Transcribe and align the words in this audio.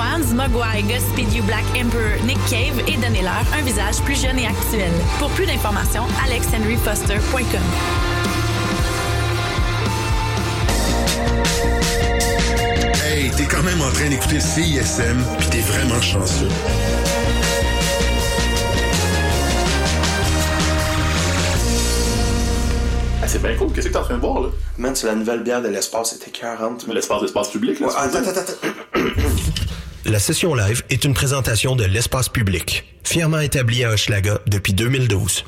Swans, 0.00 0.32
Mogwai, 0.32 0.82
Godspeed 0.88 1.30
You 1.34 1.42
Black 1.42 1.64
Emperor, 1.76 2.16
Nick 2.24 2.38
Cave 2.48 2.80
et 2.88 2.96
donnez-leur 2.96 3.44
un 3.52 3.60
visage 3.62 3.96
plus 4.02 4.18
jeune 4.18 4.38
et 4.38 4.46
actuel. 4.46 4.90
Pour 5.18 5.28
plus 5.32 5.44
d'informations, 5.44 6.04
alexhenryfoster.com. 6.24 7.60
Hey, 13.04 13.30
t'es 13.36 13.44
quand 13.44 13.62
même 13.62 13.82
en 13.82 13.90
train 13.92 14.08
d'écouter 14.08 14.36
le 14.36 14.40
CISM, 14.40 15.18
puis 15.38 15.48
t'es 15.50 15.60
vraiment 15.60 16.00
chanceux. 16.00 16.48
Ah, 23.22 23.28
c'est 23.28 23.42
bien 23.42 23.54
cool. 23.56 23.70
Qu'est-ce 23.74 23.88
que 23.88 23.92
t'es 23.92 23.98
en 23.98 24.04
train 24.04 24.16
de 24.16 24.20
voir, 24.20 24.40
là? 24.40 24.48
Man, 24.78 24.96
c'est 24.96 25.08
la 25.08 25.14
nouvelle 25.14 25.42
bière 25.42 25.60
de 25.60 25.68
l'espace, 25.68 26.12
c'était 26.12 26.30
40. 26.30 26.86
Mais 26.88 26.94
l'espace 26.94 27.20
d'espace 27.20 27.50
public, 27.50 27.80
là. 27.80 27.88
Ouais, 27.88 27.92
attends, 27.98 28.18
attends, 28.18 28.30
attends. 28.94 29.49
La 30.10 30.18
session 30.18 30.56
live 30.56 30.82
est 30.90 31.04
une 31.04 31.14
présentation 31.14 31.76
de 31.76 31.84
l'espace 31.84 32.28
public, 32.28 32.98
fièrement 33.04 33.38
établi 33.38 33.84
à 33.84 33.92
Hochelaga 33.92 34.40
depuis 34.48 34.72
2012. 34.72 35.44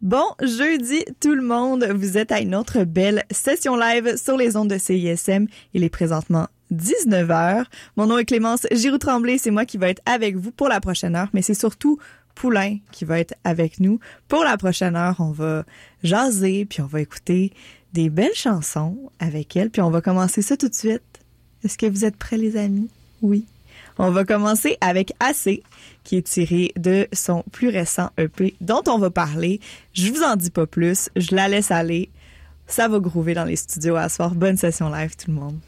Bon 0.00 0.24
jeudi 0.40 1.04
tout 1.20 1.34
le 1.34 1.42
monde, 1.42 1.84
vous 1.94 2.16
êtes 2.16 2.32
à 2.32 2.40
une 2.40 2.54
autre 2.54 2.84
belle 2.84 3.24
session 3.30 3.76
live 3.76 4.16
sur 4.16 4.38
les 4.38 4.56
ondes 4.56 4.70
de 4.70 4.78
CISM. 4.78 5.48
Il 5.74 5.84
est 5.84 5.90
présentement 5.90 6.48
19h. 6.72 7.66
Mon 7.98 8.06
nom 8.06 8.16
est 8.16 8.24
Clémence 8.24 8.66
Giroux-Tremblay, 8.72 9.36
c'est 9.36 9.50
moi 9.50 9.66
qui 9.66 9.76
va 9.76 9.90
être 9.90 10.00
avec 10.06 10.36
vous 10.36 10.50
pour 10.50 10.68
la 10.68 10.80
prochaine 10.80 11.14
heure, 11.14 11.28
mais 11.34 11.42
c'est 11.42 11.52
surtout 11.52 11.98
Poulain 12.34 12.78
qui 12.90 13.04
va 13.04 13.20
être 13.20 13.34
avec 13.44 13.80
nous. 13.80 14.00
Pour 14.28 14.44
la 14.44 14.56
prochaine 14.56 14.96
heure, 14.96 15.16
on 15.18 15.30
va 15.30 15.66
jaser, 16.02 16.64
puis 16.64 16.80
on 16.80 16.86
va 16.86 17.02
écouter 17.02 17.52
des 17.92 18.08
belles 18.08 18.34
chansons 18.34 18.96
avec 19.18 19.58
elle, 19.58 19.68
puis 19.68 19.82
on 19.82 19.90
va 19.90 20.00
commencer 20.00 20.40
ça 20.40 20.56
tout 20.56 20.70
de 20.70 20.74
suite. 20.74 21.02
Est-ce 21.62 21.76
que 21.76 21.84
vous 21.84 22.06
êtes 22.06 22.16
prêts 22.16 22.38
les 22.38 22.56
amis? 22.56 22.88
Oui. 23.20 23.44
On 23.98 24.10
va 24.10 24.24
commencer 24.24 24.78
avec 24.80 25.12
AC, 25.18 25.62
qui 26.04 26.16
est 26.16 26.22
tiré 26.22 26.72
de 26.76 27.08
son 27.12 27.42
plus 27.50 27.68
récent 27.68 28.10
EP, 28.16 28.54
dont 28.60 28.82
on 28.86 28.98
va 28.98 29.10
parler. 29.10 29.60
Je 29.92 30.12
vous 30.12 30.22
en 30.22 30.36
dis 30.36 30.50
pas 30.50 30.66
plus, 30.66 31.10
je 31.16 31.34
la 31.34 31.48
laisse 31.48 31.72
aller. 31.72 32.08
Ça 32.68 32.86
va 32.86 33.00
groover 33.00 33.34
dans 33.34 33.44
les 33.44 33.56
studios 33.56 33.96
à 33.96 34.08
soir. 34.08 34.34
Bonne 34.34 34.56
session 34.56 34.88
live, 34.88 35.16
tout 35.16 35.30
le 35.30 35.36
monde. 35.36 35.58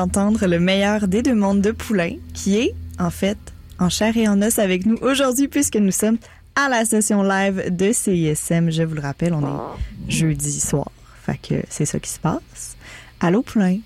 D'entendre 0.00 0.46
le 0.46 0.60
meilleur 0.60 1.08
des 1.08 1.22
deux 1.22 1.34
mondes 1.34 1.62
de 1.62 1.70
Poulain, 1.70 2.16
qui 2.34 2.58
est, 2.58 2.74
en 2.98 3.10
fait, 3.10 3.38
en 3.78 3.88
chair 3.88 4.14
et 4.16 4.28
en 4.28 4.42
os 4.42 4.58
avec 4.58 4.84
nous 4.84 4.96
aujourd'hui, 5.00 5.48
puisque 5.48 5.76
nous 5.76 5.90
sommes 5.90 6.18
à 6.54 6.68
la 6.68 6.84
session 6.84 7.22
live 7.22 7.74
de 7.74 7.92
CISM. 7.92 8.70
Je 8.70 8.82
vous 8.82 8.94
le 8.94 9.00
rappelle, 9.00 9.32
on 9.32 9.40
est 9.42 10.10
jeudi 10.12 10.60
soir. 10.60 10.90
Fait 11.24 11.38
que 11.38 11.54
c'est 11.70 11.86
ça 11.86 11.98
qui 11.98 12.10
se 12.10 12.18
passe. 12.18 12.76
Allô, 13.20 13.42
Poulain? 13.42 13.78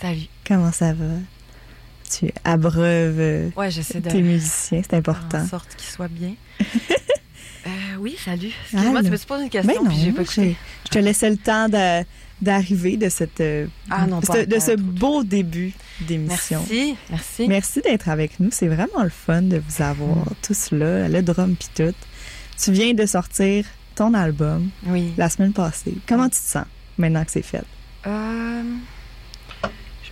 Salut. 0.00 0.26
Comment 0.46 0.72
ça 0.72 0.92
va? 0.94 1.04
Tu 2.10 2.30
abreuves 2.44 3.50
Ouais, 3.56 3.70
j'essaie 3.70 4.00
de 4.00 4.10
tes 4.10 4.22
musiciens, 4.22 4.80
c'est 4.82 4.94
important. 4.96 5.38
en 5.42 5.46
sorte 5.46 5.74
qu'ils 5.76 5.90
soient 5.90 6.08
bien. 6.08 6.34
Euh, 7.64 7.70
oui, 8.00 8.16
salut. 8.18 8.50
Excuse-moi, 8.72 9.04
tu 9.04 9.10
me 9.10 9.16
posé 9.24 9.44
une 9.44 9.48
question 9.48 9.72
Ben 9.72 9.84
non, 9.84 9.88
puis 9.88 10.00
j'ai 10.02 10.10
pas 10.10 10.22
écouté. 10.22 10.56
je 10.84 10.90
te 10.90 10.98
laissais 10.98 11.30
le 11.30 11.36
temps 11.36 11.68
de- 11.68 12.04
d'arriver 12.42 12.96
de 12.98 13.08
cette 13.08 13.40
euh, 13.40 13.66
Ah 13.90 14.06
non, 14.06 14.20
pas 14.20 14.44
de, 14.44 14.58
ce 14.58 14.76
beau 14.76 15.22
début 15.24 15.72
d'émission. 16.00 16.58
Merci, 16.68 16.96
merci. 17.10 17.48
Merci 17.48 17.80
d'être 17.80 18.08
avec 18.08 18.38
nous. 18.40 18.50
C'est 18.52 18.68
vraiment 18.68 19.02
le 19.02 19.08
fun 19.10 19.42
de 19.42 19.56
vous 19.66 19.82
avoir 19.82 20.16
Mm. 20.16 20.34
tous 20.46 20.70
là, 20.72 21.08
le 21.08 21.22
drum 21.22 21.54
pis 21.56 21.68
tout. 21.74 21.94
Tu 22.62 22.72
viens 22.72 22.92
de 22.94 23.06
sortir 23.06 23.64
ton 23.94 24.12
album 24.14 24.68
Oui. 24.86 25.12
la 25.16 25.28
semaine 25.30 25.52
passée. 25.52 25.94
Comment 26.08 26.28
tu 26.28 26.38
te 26.38 26.44
sens 26.50 26.64
maintenant 26.98 27.24
que 27.24 27.30
c'est 27.30 27.42
fait? 27.42 27.64
Euh, 28.06 28.62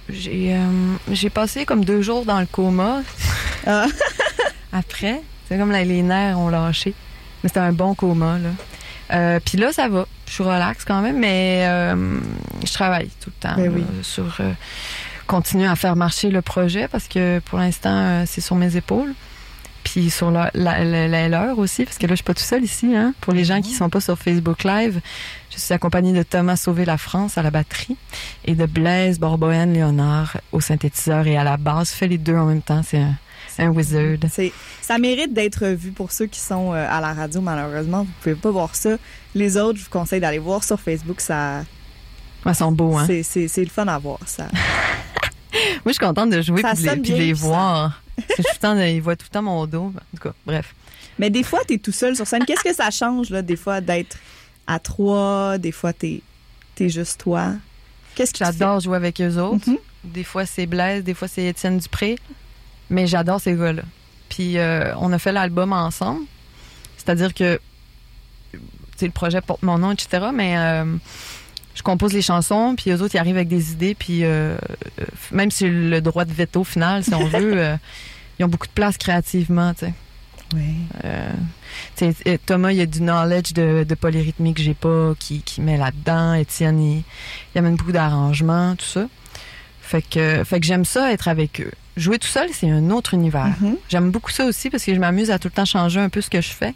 j'ai 0.08 0.54
euh, 0.54 0.66
j'ai 1.10 1.30
passé 1.30 1.64
comme 1.64 1.84
deux 1.84 2.02
jours 2.02 2.25
dans 2.25 2.40
le 2.40 2.46
coma 2.46 3.02
Ah. 3.66 3.87
après. 4.72 5.20
C'est 5.49 5.58
comme 5.58 5.72
là, 5.72 5.82
les 5.84 6.02
nerfs 6.02 6.38
ont 6.38 6.49
lâché. 6.49 6.94
Mais 7.42 7.49
c'était 7.49 7.60
un 7.60 7.72
bon 7.72 7.94
coma, 7.94 8.38
là. 8.38 8.50
Euh, 9.12 9.40
Puis 9.45 9.59
là, 9.59 9.73
ça 9.73 9.88
va. 9.88 10.07
Je 10.26 10.33
suis 10.33 10.43
relax 10.45 10.85
quand 10.85 11.00
même, 11.02 11.19
mais 11.19 11.64
euh, 11.67 12.19
je 12.64 12.73
travaille 12.73 13.09
tout 13.21 13.31
le 13.31 13.49
temps 13.49 13.57
Ben 13.57 13.64
là, 13.67 13.71
oui. 13.75 13.85
sur 14.02 14.37
euh, 14.40 14.52
continuer 15.26 15.67
à 15.67 15.75
faire 15.76 15.97
marcher 15.97 16.31
le 16.31 16.40
projet 16.43 16.87
parce 16.88 17.09
que 17.09 17.40
pour 17.40 17.59
l'instant, 17.59 18.25
c'est 18.26 18.40
sur 18.40 18.55
mes 18.57 18.76
épaules. 18.76 19.12
Puis 19.83 20.11
sur 20.11 20.31
la, 20.31 20.50
la, 20.55 20.85
la- 20.85 21.09
la 21.09 21.29
leur 21.29 21.59
aussi, 21.59 21.85
parce 21.85 21.97
que 21.97 22.07
là, 22.07 22.11
je 22.12 22.17
suis 22.17 22.25
pas 22.25 22.35
tout 22.35 22.43
seul 22.43 22.62
ici. 22.62 22.95
Hein. 22.95 23.14
Pour 23.23 23.33
les 23.33 23.45
gens 23.45 23.61
qui 23.62 23.73
sont 23.73 23.88
pas 23.88 24.00
sur 24.00 24.17
Facebook 24.19 24.62
Live, 24.62 25.00
je 25.50 25.59
suis 25.59 25.73
accompagnée 25.73 26.12
de 26.12 26.23
Thomas 26.23 26.57
Sauvé 26.57 26.85
la 26.85 26.99
France 26.99 27.38
à 27.38 27.43
la 27.43 27.50
batterie 27.50 27.97
et 28.45 28.55
de 28.55 28.67
Blaise 28.67 29.19
Borbohen 29.19 29.73
Léonard 29.73 30.37
au 30.52 30.61
synthétiseur 30.61 31.26
et 31.26 31.37
à 31.38 31.45
la 31.45 31.57
basse. 31.57 31.93
Fait 31.93 32.07
les 32.09 32.19
deux 32.19 32.37
en 32.37 32.45
même 32.45 32.61
temps, 32.62 32.83
c'est 32.87 32.99
un, 33.00 33.14
un 33.61 33.71
wizard. 33.71 34.17
Ça 34.81 34.99
mérite 34.99 35.33
d'être 35.33 35.67
vu 35.69 35.93
pour 35.93 36.12
ceux 36.12 36.26
qui 36.26 36.40
sont 36.40 36.73
euh, 36.73 36.87
à 36.88 37.00
la 37.00 37.12
radio. 37.12 37.40
Malheureusement, 37.40 38.05
vous 38.05 38.12
pouvez 38.23 38.35
pas 38.35 38.50
voir 38.50 38.75
ça. 38.75 38.97
Les 39.35 39.57
autres, 39.57 39.79
je 39.79 39.85
vous 39.85 39.90
conseille 39.90 40.21
d'aller 40.21 40.38
voir 40.38 40.64
sur 40.64 40.81
Facebook. 40.81 41.21
Ça, 41.21 41.62
Ouais, 42.45 42.55
sont 42.55 42.73
beaux, 42.73 42.97
hein? 42.97 43.07
c'est, 43.23 43.57
le 43.59 43.67
fun 43.67 43.87
à 43.87 43.99
voir. 43.99 44.19
Ça. 44.26 44.45
Moi, 45.52 45.87
je 45.87 45.93
suis 45.93 45.99
contente 45.99 46.31
de 46.31 46.40
jouer 46.40 46.62
Ça 46.62 46.75
puis 46.75 46.85
les, 46.85 46.90
puis 46.93 47.00
bien, 47.00 47.17
les 47.17 47.23
puis 47.25 47.33
voir. 47.33 48.02
Tout 48.17 48.25
le 48.38 48.59
temps, 48.59 48.79
ils 48.79 49.00
voient 49.00 49.17
tout 49.17 49.26
le 49.29 49.33
temps 49.33 49.43
mon 49.43 49.67
dos. 49.67 49.93
En 49.97 50.17
tout 50.17 50.23
cas, 50.23 50.35
bref. 50.45 50.75
Mais 51.19 51.31
des 51.31 51.43
fois, 51.43 51.61
tu 51.67 51.75
es 51.75 51.79
tout 51.79 51.93
seul 51.93 52.14
sur 52.14 52.26
scène. 52.26 52.45
Qu'est-ce 52.45 52.62
que 52.62 52.75
ça 52.75 52.90
change, 52.90 53.31
là, 53.31 53.40
des 53.40 53.57
fois, 53.57 53.81
d'être 53.81 54.19
à 54.67 54.79
trois, 54.79 55.57
des 55.59 55.73
fois, 55.73 55.93
tu 55.95 56.23
es, 56.79 56.88
juste 56.88 57.21
toi? 57.21 57.52
Qu'est-ce 58.14 58.33
que? 58.33 58.38
J'adore 58.38 58.81
jouer 58.81 58.97
avec 58.97 59.21
eux 59.21 59.38
autres. 59.38 59.69
Mhm. 59.69 59.79
Des 60.05 60.25
fois, 60.25 60.45
c'est 60.45 60.67
Blaise, 60.67 61.02
des 61.02 61.14
fois, 61.14 61.29
c'est 61.29 61.45
Étienne 61.45 61.79
Dupré. 61.79 62.17
Mais 62.90 63.06
j'adore 63.06 63.40
ces 63.40 63.54
gars-là. 63.54 63.82
Puis 64.28 64.59
euh, 64.59 64.94
on 64.99 65.12
a 65.12 65.18
fait 65.18 65.32
l'album 65.32 65.73
ensemble. 65.73 66.23
C'est-à-dire 66.97 67.32
que 67.32 67.59
le 69.00 69.11
projet 69.11 69.40
porte 69.40 69.62
mon 69.62 69.78
nom, 69.78 69.92
etc. 69.92 70.26
Mais 70.35 70.56
euh, 70.59 70.85
je 71.75 71.82
compose 71.82 72.12
les 72.12 72.23
chansons, 72.23 72.75
puis 72.76 72.90
eux 72.90 73.02
autres, 73.02 73.14
ils 73.14 73.18
arrivent 73.18 73.37
avec 73.37 73.49
des 73.49 73.73
idées, 73.73 73.94
puis 73.94 74.25
euh, 74.25 74.56
euh, 75.00 75.04
même 75.32 75.50
si 75.50 75.68
le 75.68 76.00
droit 76.00 76.25
de 76.25 76.32
veto 76.32 76.64
final, 76.64 77.04
si 77.04 77.14
on 77.14 77.26
veut, 77.26 77.54
euh, 77.56 77.76
ils 78.38 78.44
ont 78.44 78.49
beaucoup 78.49 78.66
de 78.66 78.73
place 78.73 78.99
créativement, 78.99 79.73
tu 79.75 79.87
sais. 79.87 79.94
Oui. 80.54 80.75
Euh, 81.04 81.32
Thomas, 82.44 82.73
il 82.73 82.78
y 82.78 82.80
a 82.80 82.87
du 82.87 83.00
knowledge 83.00 83.52
de, 83.52 83.85
de 83.88 83.94
polyrythmie 83.94 84.52
que 84.52 84.62
j'ai 84.62 84.75
pas, 84.75 85.14
qui, 85.18 85.42
qui 85.42 85.61
met 85.61 85.76
là-dedans. 85.76 86.35
Étienne, 86.35 86.82
il, 86.82 87.04
il 87.54 87.59
amène 87.59 87.76
beaucoup 87.76 87.92
d'arrangements, 87.92 88.75
tout 88.75 88.85
ça. 88.85 89.06
Fait 89.80 90.02
que, 90.02 90.42
fait 90.44 90.59
que 90.59 90.66
j'aime 90.66 90.85
ça, 90.85 91.12
être 91.12 91.28
avec 91.28 91.61
eux. 91.61 91.70
Jouer 92.00 92.19
tout 92.19 92.28
seul, 92.28 92.49
c'est 92.52 92.71
un 92.71 92.88
autre 92.90 93.12
univers. 93.12 93.52
Mhm. 93.61 93.76
J'aime 93.90 94.11
beaucoup 94.11 94.30
ça 94.30 94.47
aussi 94.47 94.71
parce 94.71 94.85
que 94.85 94.95
je 94.95 94.99
m'amuse 95.00 95.30
à 95.30 95.38
tout 95.38 95.49
le 95.49 95.52
temps 95.52 95.66
changer 95.66 96.00
un 96.00 96.09
peu 96.09 96.23
ce 96.23 96.30
que 96.30 96.40
je 96.40 96.49
fais. 96.49 96.75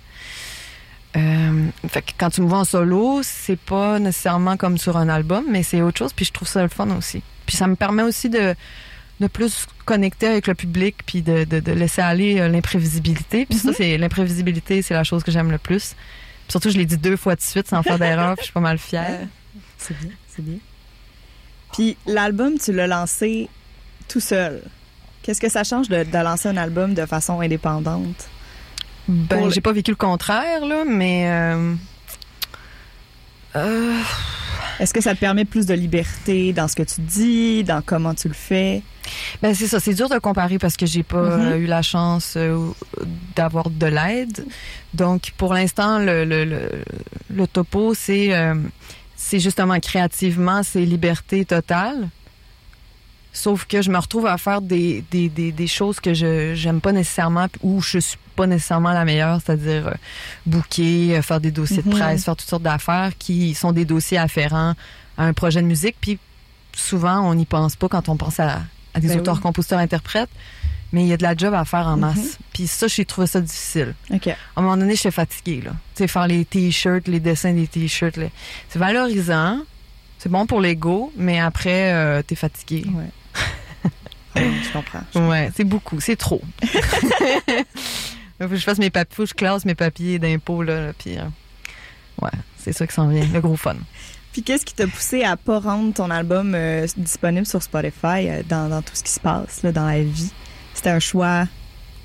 Euh, 1.16 1.66
fait 1.88 2.02
que 2.02 2.10
quand 2.18 2.28
tu 2.28 2.42
me 2.42 2.46
vois 2.46 2.58
en 2.58 2.64
solo, 2.64 3.20
c'est 3.22 3.58
pas 3.58 3.98
nécessairement 3.98 4.56
comme 4.56 4.76
sur 4.76 4.96
un 4.96 5.08
album, 5.08 5.44
mais 5.48 5.62
c'est 5.62 5.80
autre 5.80 5.98
chose. 5.98 6.12
Puis 6.12 6.26
je 6.26 6.32
trouve 6.32 6.48
ça 6.48 6.62
le 6.62 6.68
fun 6.68 6.90
aussi. 6.90 7.22
Puis 7.46 7.56
ça 7.56 7.66
me 7.66 7.74
permet 7.74 8.02
aussi 8.02 8.28
de, 8.28 8.54
de 9.20 9.26
plus 9.26 9.66
connecter 9.86 10.26
avec 10.26 10.46
le 10.46 10.54
public, 10.54 10.96
puis 11.06 11.22
de, 11.22 11.44
de, 11.44 11.60
de 11.60 11.72
laisser 11.72 12.02
aller 12.02 12.40
euh, 12.40 12.48
l'imprévisibilité. 12.48 13.46
Puis 13.46 13.58
ça, 13.58 13.72
c'est 13.72 13.96
l'imprévisibilité, 13.96 14.82
c'est 14.82 14.94
la 14.94 15.04
chose 15.04 15.22
que 15.22 15.30
j'aime 15.30 15.50
le 15.50 15.58
plus. 15.58 15.94
Puis 15.94 16.50
surtout, 16.50 16.70
je 16.70 16.76
l'ai 16.76 16.86
dit 16.86 16.98
deux 16.98 17.16
fois 17.16 17.34
de 17.34 17.40
suite 17.40 17.68
sans 17.68 17.82
faire 17.82 17.98
d'erreur, 17.98 18.34
puis 18.34 18.42
je 18.42 18.44
suis 18.44 18.52
pas 18.52 18.60
mal 18.60 18.78
fière. 18.78 19.20
C'est 19.78 19.98
bien, 19.98 20.10
c'est 20.28 20.44
bien. 20.44 20.58
Puis 21.72 21.96
l'album, 22.06 22.58
tu 22.58 22.72
l'as 22.72 22.86
lancé 22.86 23.48
tout 24.08 24.20
seul? 24.20 24.62
Qu'est-ce 25.24 25.40
que 25.40 25.48
ça 25.48 25.64
change 25.64 25.88
de, 25.88 26.04
de 26.04 26.18
lancer 26.18 26.48
un 26.48 26.56
album 26.58 26.92
de 26.94 27.06
façon 27.06 27.40
indépendante? 27.40 28.28
Ben, 29.08 29.38
Pour 29.40 29.50
j'ai 29.50 29.60
pas 29.62 29.72
vécu 29.72 29.90
le 29.90 29.96
contraire, 29.96 30.64
là, 30.66 30.84
mais. 30.86 31.24
euh, 31.28 31.74
euh, 33.56 33.98
Est-ce 34.80 34.92
que 34.92 35.00
ça 35.00 35.14
te 35.14 35.20
permet 35.20 35.44
plus 35.44 35.66
de 35.66 35.74
liberté 35.74 36.52
dans 36.52 36.68
ce 36.68 36.74
que 36.76 36.82
tu 36.82 37.00
dis, 37.00 37.64
dans 37.64 37.80
comment 37.80 38.12
tu 38.14 38.28
le 38.28 38.34
fais? 38.34 38.82
Ben 39.42 39.54
c'est 39.54 39.66
ça, 39.66 39.80
c'est 39.80 39.94
dur 39.94 40.08
de 40.08 40.18
comparer 40.18 40.58
parce 40.58 40.76
que 40.76 40.86
j'ai 40.86 41.02
pas 41.02 41.22
Mhm. 41.22 41.52
euh, 41.52 41.56
eu 41.58 41.66
la 41.66 41.82
chance 41.82 42.34
euh, 42.36 42.70
d'avoir 43.36 43.68
de 43.70 43.86
l'aide. 43.86 44.44
Donc 44.94 45.32
pour 45.36 45.52
l'instant 45.54 45.98
le, 45.98 46.24
le, 46.24 46.44
le, 46.44 46.70
le 47.30 47.46
topo 47.46 47.92
c'est 47.94 48.34
euh, 48.34 48.54
c'est 49.14 49.40
justement 49.40 49.78
créativement 49.78 50.62
c'est 50.62 50.80
liberté 50.86 51.44
totale. 51.44 52.08
Sauf 53.36 53.64
que 53.66 53.82
je 53.82 53.90
me 53.90 53.98
retrouve 53.98 54.26
à 54.28 54.38
faire 54.38 54.60
des, 54.62 55.02
des, 55.10 55.28
des, 55.28 55.50
des 55.50 55.66
choses 55.66 55.98
que 55.98 56.14
je 56.14 56.54
j'aime 56.54 56.80
pas 56.80 56.92
nécessairement 56.92 57.48
ou 57.62 57.82
je 57.82 57.98
suis 57.98 58.16
pas 58.36 58.46
nécessairement 58.46 58.92
la 58.92 59.04
meilleure, 59.04 59.40
c'est-à-dire 59.44 59.88
euh, 59.88 59.94
booker, 60.46 61.16
euh, 61.16 61.22
faire 61.22 61.40
des 61.40 61.50
dossiers 61.50 61.82
Mhm. 61.84 61.92
de 61.92 61.98
presse, 61.98 62.24
faire 62.24 62.36
toutes 62.36 62.48
sortes 62.48 62.62
d'affaires 62.62 63.10
qui 63.18 63.54
sont 63.54 63.72
des 63.72 63.84
dossiers 63.84 64.18
afférents 64.18 64.74
à 65.18 65.24
un 65.24 65.32
projet 65.32 65.60
de 65.62 65.66
musique. 65.66 65.96
Puis 66.00 66.18
souvent, 66.76 67.20
on 67.28 67.34
n'y 67.34 67.44
pense 67.44 67.74
pas 67.76 67.88
quand 67.88 68.08
on 68.08 68.16
pense 68.16 68.38
à, 68.40 68.62
à 68.94 69.00
des 69.00 69.08
Ben 69.08 69.18
auteurs, 69.20 69.36
oui. 69.36 69.40
compositeurs, 69.42 69.78
interprètes. 69.80 70.30
Mais 70.92 71.02
il 71.02 71.08
y 71.08 71.12
a 71.12 71.16
de 71.16 71.24
la 71.24 71.36
job 71.36 71.52
à 71.54 71.64
faire 71.64 71.88
en 71.88 71.94
Mhm. 71.96 72.00
masse. 72.00 72.38
Puis 72.52 72.68
ça, 72.68 72.86
j'ai 72.86 73.04
trouvé 73.04 73.26
ça 73.26 73.40
difficile. 73.40 73.94
OK. 74.12 74.28
À 74.28 74.36
un 74.56 74.62
moment 74.62 74.76
donné, 74.76 74.94
j'étais 74.94 75.10
fatiguée. 75.10 75.60
Là. 75.64 75.72
Tu 75.96 76.04
sais, 76.04 76.06
faire 76.08 76.28
les 76.28 76.44
t-shirts, 76.44 77.08
les 77.08 77.18
dessins 77.18 77.52
des 77.52 77.66
t-shirts, 77.66 78.16
c'est 78.68 78.78
valorisant. 78.78 79.58
C'est 80.18 80.28
bon 80.30 80.46
pour 80.46 80.60
l'ego, 80.60 81.12
mais 81.16 81.40
après, 81.40 81.92
euh, 81.92 82.22
t'es 82.22 82.36
fatigué. 82.36 82.84
Ouais. 82.94 83.10
Ouais, 84.36 84.50
je 84.64 84.72
comprends. 84.72 85.28
Ouais, 85.28 85.50
c'est 85.54 85.62
beaucoup, 85.62 86.00
c'est 86.00 86.16
trop. 86.16 86.42
faut 88.40 88.48
que 88.48 88.56
je 88.56 88.64
fasse 88.64 88.78
mes 88.78 88.90
papiers, 88.90 89.14
faut 89.14 89.22
que 89.22 89.28
je 89.28 89.34
classe 89.34 89.64
mes 89.64 89.76
papiers 89.76 90.18
d'impôts, 90.18 90.64
là, 90.64 90.86
là, 90.86 90.92
puis 90.92 91.16
euh, 91.16 91.22
ouais, 92.20 92.30
c'est 92.58 92.72
ça 92.72 92.84
qui 92.84 92.94
s'en 92.94 93.06
vient, 93.06 93.24
le 93.32 93.40
gros 93.40 93.56
fun. 93.56 93.76
Puis 94.32 94.42
qu'est-ce 94.42 94.64
qui 94.66 94.74
t'a 94.74 94.88
poussé 94.88 95.22
à 95.22 95.36
pas 95.36 95.60
rendre 95.60 95.94
ton 95.94 96.10
album 96.10 96.54
euh, 96.56 96.84
disponible 96.96 97.46
sur 97.46 97.62
Spotify 97.62 98.28
euh, 98.28 98.42
dans, 98.48 98.68
dans 98.68 98.82
tout 98.82 98.94
ce 98.94 99.04
qui 99.04 99.12
se 99.12 99.20
passe 99.20 99.62
là, 99.62 99.70
dans 99.70 99.86
la 99.86 100.02
vie? 100.02 100.32
C'était 100.74 100.90
un 100.90 100.98
choix? 100.98 101.46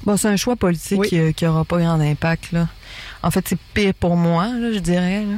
Bon, 0.04 0.16
c'est 0.16 0.28
un 0.28 0.38
choix 0.38 0.56
politique 0.56 1.00
Oui. 1.00 1.34
qui 1.34 1.46
aura 1.48 1.66
pas 1.66 1.80
grand 1.80 2.00
impact, 2.00 2.52
là. 2.52 2.68
En 3.24 3.32
fait, 3.32 3.48
c'est 3.48 3.58
pire 3.74 3.96
pour 3.96 4.16
moi, 4.16 4.50
là, 4.50 4.72
je 4.72 4.78
dirais, 4.80 5.26
là. 5.26 5.38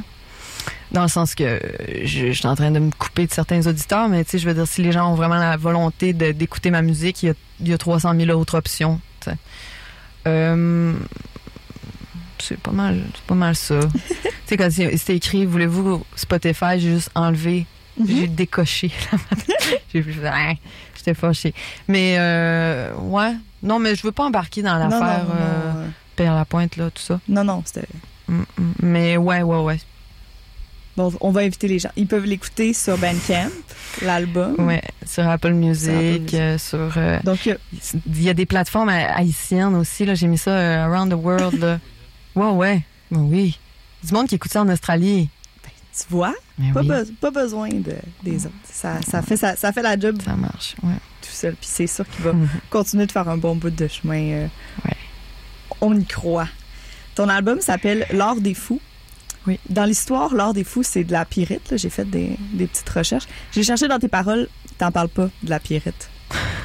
Dans 0.92 1.02
le 1.02 1.08
sens 1.08 1.34
que 1.34 1.42
euh, 1.44 1.58
je, 2.04 2.26
je 2.28 2.32
suis 2.32 2.46
en 2.46 2.54
train 2.54 2.70
de 2.70 2.78
me 2.78 2.90
couper 2.90 3.26
de 3.26 3.32
certains 3.32 3.66
auditeurs, 3.66 4.08
mais 4.08 4.24
tu 4.24 4.32
sais, 4.32 4.38
je 4.38 4.46
veux 4.46 4.54
dire, 4.54 4.66
si 4.66 4.82
les 4.82 4.92
gens 4.92 5.10
ont 5.10 5.14
vraiment 5.14 5.36
la 5.38 5.56
volonté 5.56 6.12
d'écouter 6.12 6.70
ma 6.70 6.82
musique, 6.82 7.22
il 7.22 7.26
y 7.26 7.30
a, 7.30 7.34
il 7.60 7.68
y 7.68 7.72
a 7.72 7.78
300 7.78 8.14
000 8.18 8.38
autres 8.38 8.56
options, 8.58 9.00
tu 9.20 9.30
sais. 9.30 9.36
Euh, 10.26 10.92
c'est 12.38 12.58
pas 12.58 12.72
mal, 12.72 13.02
c'est 13.14 13.24
pas 13.24 13.34
mal 13.34 13.54
ça. 13.56 13.80
tu 13.80 14.10
sais, 14.46 14.56
quand 14.56 14.70
c'est- 14.70 14.96
c'était 14.96 15.16
écrit, 15.16 15.46
voulez-vous 15.46 16.04
Spotify, 16.16 16.78
j'ai 16.78 16.94
juste 16.94 17.10
enlevé, 17.14 17.66
j'ai 18.04 18.26
décoché. 18.28 18.90
j'ai 19.94 20.02
fait, 20.02 20.26
Ah, 20.26 20.52
j'étais 20.96 21.14
fâchée. 21.14 21.54
Mais, 21.88 22.16
euh, 22.18 22.94
ouais. 22.96 23.34
Non, 23.62 23.78
mais 23.78 23.94
je 23.94 24.02
veux 24.02 24.12
pas 24.12 24.24
embarquer 24.24 24.60
dans 24.62 24.76
l'affaire 24.76 25.26
euh, 25.30 25.72
euh, 25.76 25.88
Père 26.16 26.34
la 26.34 26.44
pointe, 26.44 26.76
là, 26.76 26.90
tout 26.90 27.02
ça. 27.02 27.20
non, 27.28 27.44
non, 27.44 27.62
c'était. 27.64 27.86
Mm, 28.28 28.40
mm. 28.58 28.72
Mais 28.82 29.16
ouais, 29.16 29.42
ouais, 29.42 29.58
ouais. 29.58 29.78
Bon, 30.96 31.10
on 31.22 31.30
va 31.30 31.40
inviter 31.40 31.68
les 31.68 31.78
gens. 31.78 31.90
Ils 31.96 32.06
peuvent 32.06 32.26
l'écouter 32.26 32.74
sur 32.74 32.98
Bandcamp, 32.98 33.48
l'album. 34.02 34.56
Ouais, 34.66 34.82
sur 35.06 35.26
Apple 35.26 35.52
Music, 35.54 35.88
Sur 35.88 35.94
Apple 35.94 36.22
Music. 36.22 36.34
euh, 36.34 36.58
sur... 36.58 36.92
euh, 36.98 37.18
Donc, 37.24 37.46
il 37.46 38.22
y 38.22 38.28
a 38.28 38.34
des 38.34 38.44
plateformes 38.46 38.90
ha- 38.90 39.16
haïtiennes 39.16 39.74
aussi, 39.74 40.04
là. 40.04 40.14
J'ai 40.14 40.26
mis 40.26 40.36
ça 40.38 40.50
euh, 40.50 40.84
around 40.86 41.10
the 41.10 41.16
world, 41.16 41.58
là. 41.60 41.78
Ouais, 42.34 42.48
ouais. 42.50 42.82
Ben 43.10 43.20
oui. 43.20 43.58
Du 44.04 44.12
monde 44.14 44.26
qui 44.26 44.34
écoute 44.36 44.50
ça 44.52 44.62
en 44.62 44.68
Australie. 44.70 45.28
tu 45.94 46.04
vois, 46.10 46.34
Mais 46.58 46.72
pas, 46.72 46.80
oui, 46.80 46.88
be- 46.88 47.14
pas 47.20 47.30
besoin 47.30 47.68
de, 47.68 47.94
des 48.22 48.46
autres. 48.46 48.54
Ça, 48.64 49.00
ça, 49.02 49.20
fait, 49.22 49.36
ça, 49.36 49.54
ça 49.56 49.70
fait 49.72 49.82
la 49.82 49.98
job 49.98 50.18
ça 50.24 50.34
marche, 50.34 50.74
ouais. 50.82 50.94
tout 51.20 51.28
seul. 51.30 51.54
Puis 51.54 51.68
c'est 51.70 51.86
sûr 51.86 52.08
qu'il 52.08 52.24
va 52.24 52.32
Mhm. 52.32 52.48
continuer 52.70 53.06
de 53.06 53.12
faire 53.12 53.28
un 53.28 53.36
bon 53.36 53.54
bout 53.56 53.68
de 53.70 53.86
chemin. 53.88 54.48
Ouais. 54.84 54.96
On 55.82 55.94
y 55.98 56.04
croit. 56.06 56.48
Ton 57.14 57.28
album 57.28 57.60
s'appelle 57.60 58.06
L'art 58.12 58.36
des 58.40 58.54
fous. 58.54 58.80
Oui. 59.46 59.58
Dans 59.68 59.84
l'histoire, 59.84 60.34
l'art 60.34 60.54
des 60.54 60.64
fous, 60.64 60.82
c'est 60.82 61.04
de 61.04 61.12
la 61.12 61.24
pyrite. 61.24 61.74
J'ai 61.76 61.90
fait 61.90 62.08
des, 62.08 62.36
des 62.52 62.66
petites 62.66 62.88
recherches. 62.88 63.26
J'ai 63.52 63.62
cherché 63.62 63.88
dans 63.88 63.98
tes 63.98 64.08
paroles, 64.08 64.48
t'en 64.78 64.92
parles 64.92 65.08
pas 65.08 65.28
de 65.42 65.50
la 65.50 65.58
pyrite 65.58 66.10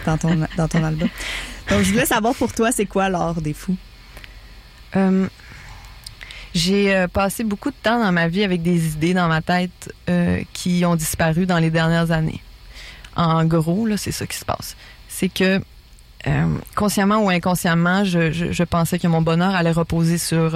dans 0.06 0.18
ton, 0.18 0.48
dans 0.58 0.68
ton 0.68 0.84
album. 0.84 1.10
Donc, 1.70 1.82
je 1.82 1.92
voulais 1.92 2.06
savoir 2.06 2.36
pour 2.36 2.54
toi, 2.54 2.72
c'est 2.72 2.86
quoi 2.86 3.10
l'art 3.10 3.42
des 3.42 3.54
fous? 3.54 3.78
Euh, 4.96 5.28
j'ai 6.54 6.96
euh, 6.96 7.08
passé 7.08 7.44
beaucoup 7.44 7.72
de 7.72 7.76
temps 7.82 8.00
dans 8.00 8.12
ma 8.12 8.28
vie 8.28 8.44
avec 8.44 8.62
des 8.62 8.94
idées 8.94 9.14
dans 9.14 9.28
ma 9.28 9.42
tête 9.42 9.94
euh, 10.10 10.42
qui 10.54 10.86
ont 10.86 10.96
disparu 10.96 11.46
dans 11.46 11.60
les 11.60 11.70
dernières 11.70 12.12
années. 12.12 12.42
En 13.16 13.44
gros, 13.46 13.86
là, 13.86 13.98
c'est 13.98 14.12
ça 14.12 14.26
qui 14.26 14.38
se 14.38 14.46
passe. 14.46 14.76
C'est 15.08 15.30
que 15.30 15.60
euh, 16.28 16.58
consciemment 16.76 17.18
ou 17.20 17.30
inconsciemment, 17.30 18.04
je, 18.04 18.32
je, 18.32 18.52
je 18.52 18.64
pensais 18.64 18.98
que 19.00 19.08
mon 19.08 19.22
bonheur 19.22 19.56
allait 19.56 19.72
reposer 19.72 20.18
sur 20.18 20.56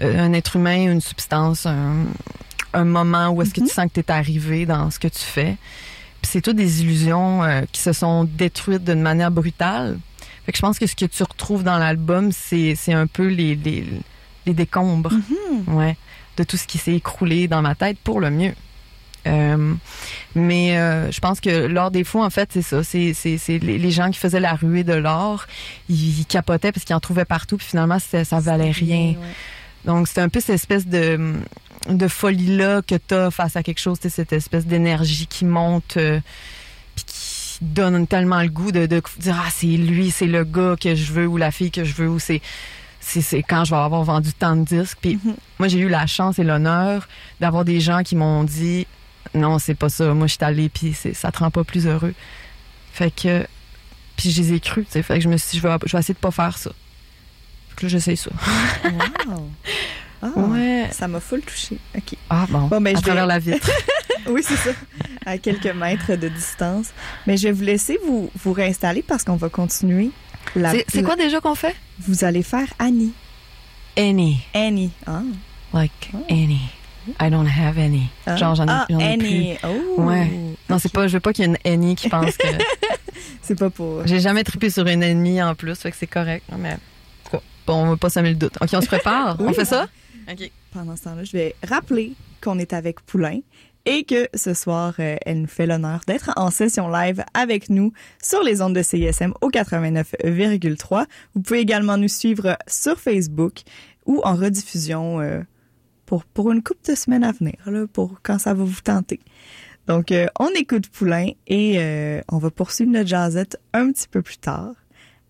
un 0.00 0.32
être 0.32 0.56
humain, 0.56 0.90
une 0.90 1.00
substance, 1.00 1.66
un, 1.66 2.06
un 2.72 2.84
moment 2.84 3.30
où 3.30 3.42
est-ce 3.42 3.54
que 3.54 3.60
tu 3.60 3.68
sens 3.68 3.86
que 3.86 3.94
tu 3.94 4.00
es 4.00 4.10
arrivé 4.10 4.66
dans 4.66 4.90
ce 4.90 4.98
que 4.98 5.08
tu 5.08 5.20
fais. 5.20 5.56
Puis 6.20 6.30
c'est 6.32 6.40
toutes 6.40 6.56
des 6.56 6.82
illusions 6.82 7.44
euh, 7.44 7.62
qui 7.72 7.80
se 7.80 7.92
sont 7.92 8.24
détruites 8.24 8.84
d'une 8.84 9.00
manière 9.02 9.30
brutale. 9.30 9.98
Fait 10.44 10.52
que 10.52 10.56
je 10.56 10.62
pense 10.62 10.78
que 10.78 10.86
ce 10.86 10.96
que 10.96 11.04
tu 11.04 11.22
retrouves 11.22 11.62
dans 11.62 11.78
l'album, 11.78 12.32
c'est, 12.32 12.74
un 12.88 13.06
peu 13.06 13.28
les, 13.28 13.54
les, 13.54 13.84
les 14.46 14.54
décombres 14.54 15.12
ouais, 15.68 15.96
de 16.36 16.44
tout 16.44 16.56
ce 16.56 16.66
qui 16.66 16.78
s'est 16.78 16.94
écroulé 16.94 17.48
dans 17.48 17.62
ma 17.62 17.74
tête 17.74 17.98
pour 18.02 18.20
le 18.20 18.30
mieux. 18.30 18.54
Euh, 19.26 19.74
mais 20.34 20.78
euh, 20.78 21.10
je 21.10 21.20
pense 21.20 21.40
que 21.40 21.66
l'or 21.66 21.90
des 21.90 22.02
fous, 22.02 22.22
en 22.22 22.30
fait, 22.30 22.48
c'est 22.52 22.62
ça. 22.62 22.82
C'est, 22.82 23.12
les, 23.60 23.90
gens 23.90 24.10
qui 24.10 24.18
faisaient 24.18 24.40
la 24.40 24.54
ruée 24.54 24.84
de 24.84 24.94
l'or. 24.94 25.46
Ils, 25.88 26.20
ils 26.20 26.26
capotaient 26.26 26.72
parce 26.72 26.84
qu'ils 26.84 26.96
en 26.96 27.00
trouvaient 27.00 27.26
partout. 27.26 27.58
Puis 27.58 27.66
finalement, 27.66 27.98
ça 27.98 28.40
valait 28.40 28.70
rien. 28.70 29.10
Ouais. 29.10 29.34
Donc, 29.84 30.08
c'est 30.08 30.20
un 30.20 30.28
peu 30.28 30.40
cette 30.40 30.56
espèce 30.56 30.86
de, 30.86 31.36
de 31.88 32.08
folie-là 32.08 32.82
que 32.82 32.96
tu 32.96 33.14
as 33.14 33.30
face 33.30 33.56
à 33.56 33.62
quelque 33.62 33.80
chose, 33.80 33.98
cette 34.00 34.32
espèce 34.32 34.66
d'énergie 34.66 35.26
qui 35.26 35.44
monte, 35.44 35.96
euh, 35.96 36.20
puis 36.94 37.04
qui 37.04 37.58
donne 37.60 38.06
tellement 38.06 38.42
le 38.42 38.48
goût 38.48 38.72
de, 38.72 38.86
de 38.86 39.02
dire 39.18 39.42
Ah, 39.44 39.48
c'est 39.50 39.66
lui, 39.66 40.10
c'est 40.10 40.26
le 40.26 40.44
gars 40.44 40.76
que 40.80 40.94
je 40.94 41.12
veux, 41.12 41.26
ou 41.26 41.36
la 41.36 41.50
fille 41.50 41.70
que 41.70 41.84
je 41.84 41.94
veux, 41.94 42.08
ou 42.08 42.18
c'est. 42.18 42.40
C'est, 43.00 43.42
quand 43.42 43.64
je 43.64 43.70
vais 43.70 43.80
avoir 43.80 44.04
vendu 44.04 44.34
tant 44.34 44.54
de 44.54 44.64
disques. 44.64 44.98
Puis 45.00 45.18
moi, 45.58 45.68
j'ai 45.68 45.78
eu 45.78 45.88
la 45.88 46.06
chance 46.06 46.38
et 46.38 46.44
l'honneur 46.44 47.08
d'avoir 47.40 47.64
des 47.64 47.80
gens 47.80 48.02
qui 48.02 48.16
m'ont 48.16 48.44
dit 48.44 48.86
Non, 49.32 49.58
c'est 49.58 49.74
pas 49.74 49.88
ça. 49.88 50.12
Moi, 50.12 50.26
je 50.26 50.34
suis 50.34 50.44
allée, 50.44 50.68
puis 50.68 50.94
ça 51.14 51.32
te 51.32 51.38
rend 51.38 51.50
pas 51.50 51.64
plus 51.64 51.86
heureux. 51.86 52.12
Fait 52.92 53.10
que. 53.10 53.46
Puis 54.16 54.30
je 54.30 54.42
les 54.42 54.52
ai 54.54 54.60
crus, 54.60 54.84
tu 54.84 54.92
sais. 54.92 55.02
Fait 55.02 55.14
que 55.14 55.20
je 55.20 55.28
me 55.30 55.38
suis 55.38 55.52
dit 55.52 55.58
Je 55.58 55.66
vais, 55.66 55.74
je 55.86 55.92
vais 55.92 56.00
essayer 56.00 56.12
de 56.12 56.18
pas 56.18 56.32
faire 56.32 56.58
ça. 56.58 56.70
Que 57.78 57.86
là, 57.86 57.88
j'essaie 57.88 58.16
ça. 58.16 58.30
Wow. 58.84 59.48
Ah, 60.20 60.26
Ouais. 60.36 60.88
Ça 60.90 61.06
m'a 61.06 61.20
full 61.20 61.42
touché. 61.42 61.78
OK. 61.96 62.16
Ah, 62.28 62.46
bon. 62.48 62.66
Bon, 62.66 62.80
ben, 62.80 62.88
à 62.88 62.90
je 62.90 62.96
vais- 62.96 63.02
travers 63.02 63.26
la 63.26 63.38
vitre. 63.38 63.70
Oui, 64.26 64.42
c'est 64.46 64.56
ça. 64.56 64.70
À 65.24 65.38
quelques 65.38 65.72
mètres 65.74 66.14
de 66.16 66.28
distance. 66.28 66.88
Mais 67.26 67.36
je 67.38 67.44
vais 67.44 67.52
vous 67.52 67.62
laisser 67.62 67.98
vous, 68.04 68.30
vous 68.44 68.52
réinstaller 68.52 69.00
parce 69.02 69.22
qu'on 69.24 69.36
va 69.36 69.48
continuer 69.48 70.10
La- 70.54 70.72
C'est 70.88 71.02
quoi 71.02 71.16
déjà 71.16 71.40
qu'on 71.40 71.54
fait? 71.54 71.74
Vous 72.00 72.24
allez 72.24 72.42
faire 72.42 72.66
Annie. 72.78 73.12
Any. 73.96 74.40
Annie. 74.52 74.90
Ah. 75.06 75.22
Like 75.72 76.10
any. 76.28 76.60
I 77.20 77.30
don't 77.30 77.46
have 77.48 77.78
any. 77.78 78.08
Ah. 78.26 78.36
Genre, 78.36 78.54
j'en 78.56 78.66
ai, 78.66 78.70
ah, 78.70 78.86
ai 78.90 79.02
Annie. 79.02 79.56
Oh. 79.64 80.02
Ouais. 80.02 80.30
Non, 80.68 80.78
c'est 80.78 80.92
pas, 80.92 81.06
je 81.08 81.14
veux 81.14 81.20
pas 81.20 81.32
qu'il 81.32 81.46
y 81.46 81.48
ait 81.48 81.50
une 81.64 81.72
Annie 81.72 81.94
qui 81.96 82.08
pense 82.10 82.36
que. 82.36 82.46
C'est 83.42 83.58
pas 83.58 83.70
pour. 83.70 84.06
J'ai 84.06 84.20
jamais 84.20 84.44
trippé 84.44 84.68
sur 84.68 84.86
une 84.86 85.02
ennemie 85.02 85.42
en 85.42 85.54
plus, 85.54 85.74
fait 85.76 85.90
que 85.90 85.96
c'est 85.96 86.06
correct. 86.06 86.44
Mais, 86.58 86.76
on 87.74 87.90
va 87.90 87.96
pas 87.96 88.10
semer 88.10 88.30
le 88.30 88.36
doute. 88.36 88.56
OK, 88.60 88.68
on 88.72 88.80
se 88.80 88.86
prépare? 88.86 89.36
On 89.40 89.52
fait 89.52 89.64
ça? 89.64 89.88
OK. 90.30 90.50
Pendant 90.72 90.96
ce 90.96 91.04
temps-là, 91.04 91.24
je 91.24 91.32
vais 91.32 91.54
rappeler 91.66 92.12
qu'on 92.42 92.58
est 92.58 92.72
avec 92.72 93.00
Poulain 93.00 93.40
et 93.86 94.04
que 94.04 94.28
ce 94.34 94.52
soir, 94.52 94.94
euh, 94.98 95.16
elle 95.24 95.42
nous 95.42 95.46
fait 95.46 95.66
l'honneur 95.66 96.00
d'être 96.06 96.30
en 96.36 96.50
session 96.50 96.90
live 96.90 97.24
avec 97.32 97.70
nous 97.70 97.92
sur 98.22 98.42
les 98.42 98.60
ondes 98.60 98.74
de 98.74 98.82
CISM 98.82 99.32
au 99.40 99.50
89,3. 99.50 101.06
Vous 101.34 101.40
pouvez 101.40 101.60
également 101.60 101.96
nous 101.96 102.08
suivre 102.08 102.56
sur 102.66 103.00
Facebook 103.00 103.62
ou 104.04 104.20
en 104.24 104.34
rediffusion 104.34 105.20
euh, 105.20 105.40
pour, 106.04 106.24
pour 106.24 106.50
une 106.50 106.62
couple 106.62 106.90
de 106.90 106.94
semaines 106.94 107.24
à 107.24 107.32
venir, 107.32 107.56
là, 107.66 107.86
pour 107.86 108.20
quand 108.22 108.38
ça 108.38 108.54
va 108.54 108.64
vous 108.64 108.80
tenter. 108.82 109.20
Donc, 109.88 110.12
euh, 110.12 110.26
on 110.38 110.48
écoute 110.48 110.88
Poulain 110.88 111.30
et 111.46 111.76
euh, 111.78 112.20
on 112.28 112.38
va 112.38 112.50
poursuivre 112.50 112.90
notre 112.92 113.08
jazzette 113.08 113.58
un 113.72 113.90
petit 113.90 114.06
peu 114.06 114.20
plus 114.20 114.36
tard 114.36 114.74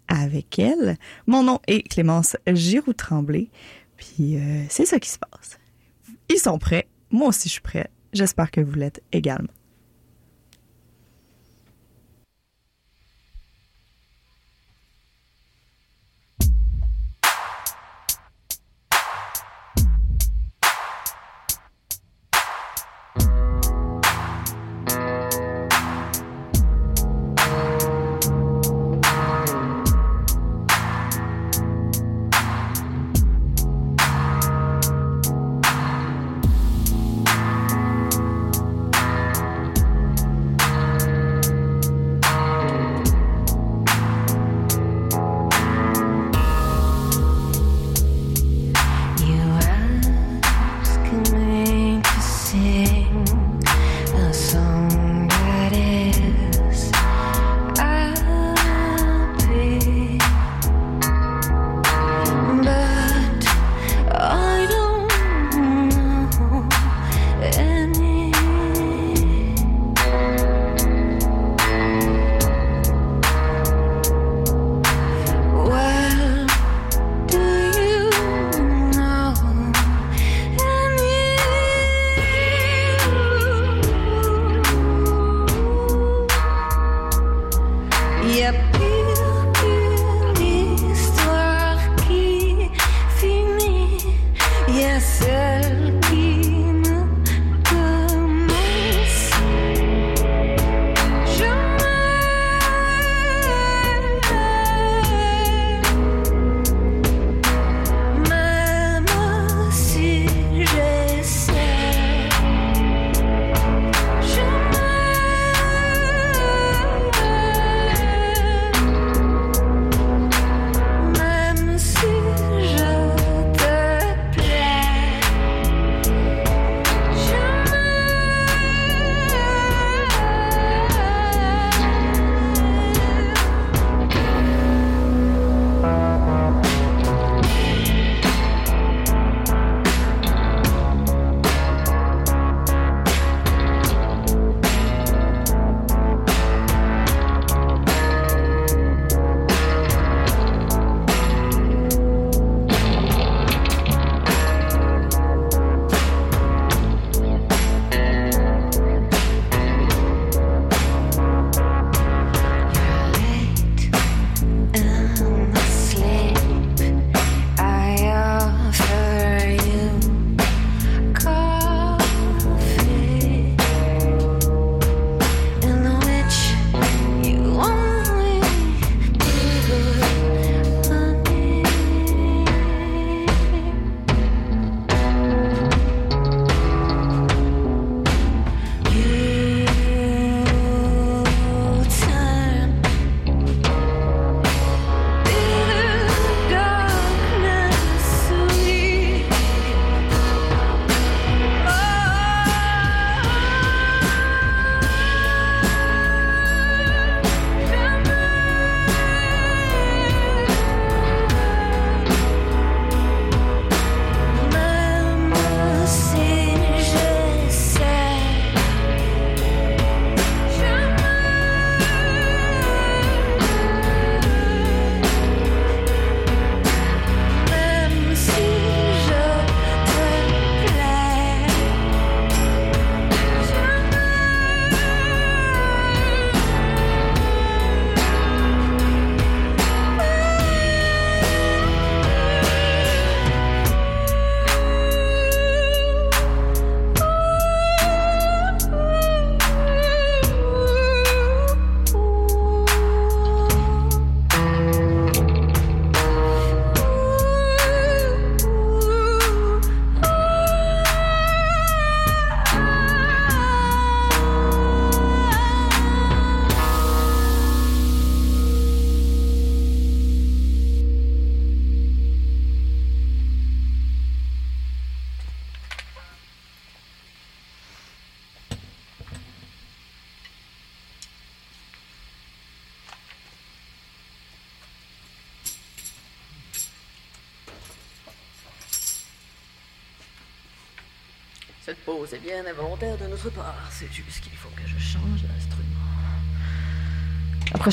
avec 0.09 0.59
elle. 0.59 0.97
Mon 1.27 1.43
nom 1.43 1.61
est 1.67 1.87
Clémence 1.89 2.37
Giroux-Tremblay. 2.47 3.49
Puis 3.97 4.37
euh, 4.37 4.65
c'est 4.69 4.87
ça 4.87 4.99
qui 4.99 5.11
se 5.11 5.19
passe. 5.19 5.59
Ils 6.29 6.39
sont 6.39 6.59
prêts. 6.59 6.87
Moi 7.11 7.29
aussi, 7.29 7.49
je 7.49 7.55
suis 7.55 7.61
prête. 7.61 7.91
J'espère 8.13 8.51
que 8.51 8.61
vous 8.61 8.75
l'êtes 8.75 9.03
également. 9.13 9.49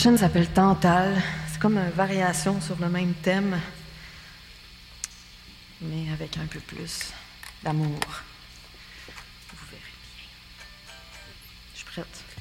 Prochaine 0.05 0.19
s'appelle 0.19 0.47
Tantale. 0.49 1.19
C'est 1.51 1.59
comme 1.59 1.79
une 1.79 1.89
variation 1.89 2.61
sur 2.61 2.75
le 2.79 2.89
même 2.89 3.15
thème, 3.23 3.59
mais 5.81 6.11
avec 6.13 6.37
un 6.37 6.45
peu 6.45 6.59
plus 6.59 7.11
d'amour. 7.63 7.97
Vous 9.49 9.65
verrez 9.71 9.81
bien. 9.81 10.93
Je 11.73 11.77
suis 11.79 11.85
prête. 11.87 12.34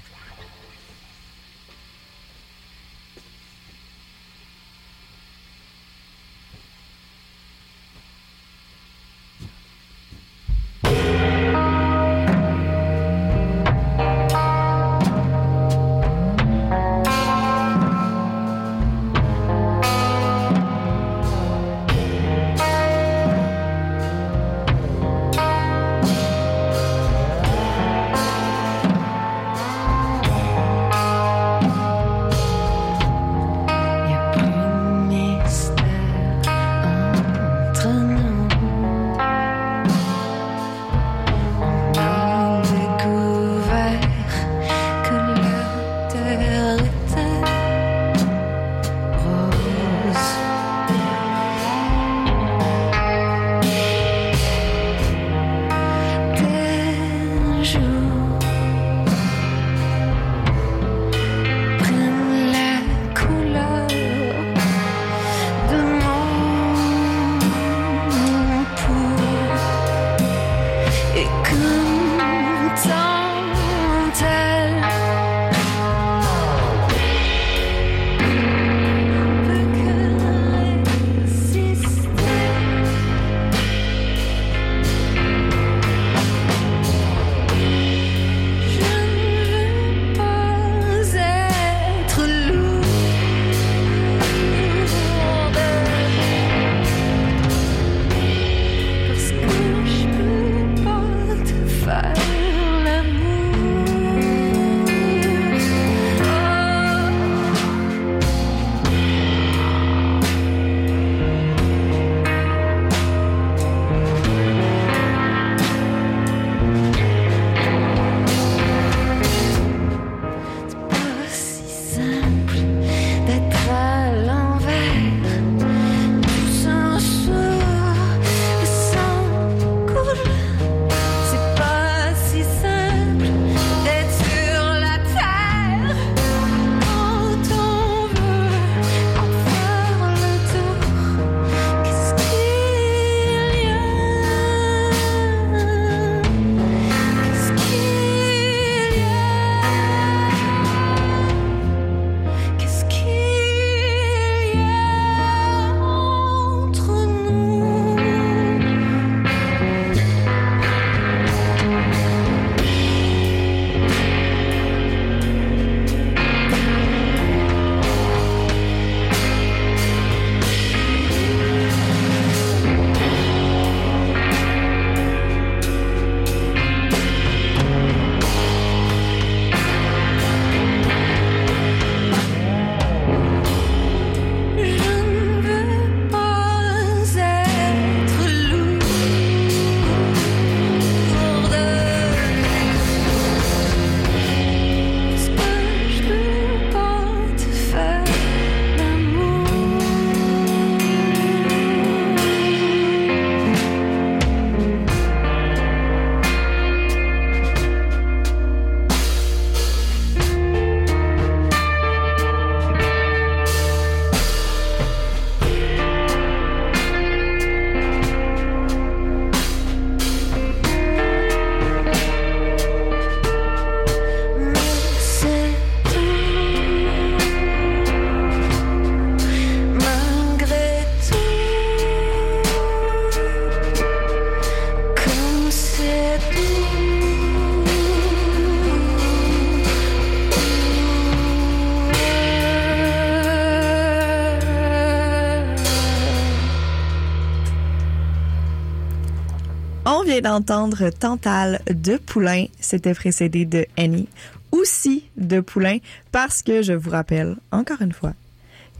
D'entendre 250.25 250.89
Tantale 250.89 251.61
de 251.67 251.99
Poulain. 251.99 252.47
C'était 252.59 252.95
précédé 252.95 253.45
de 253.45 253.67
Annie, 253.77 254.09
aussi 254.53 255.05
de 255.19 255.41
Poulain, 255.41 255.79
parce 256.13 256.43
que 256.43 256.63
je 256.63 256.73
vous 256.73 256.91
rappelle, 256.91 257.37
encore 257.53 257.83
une 257.83 257.93
fois, 257.93 258.15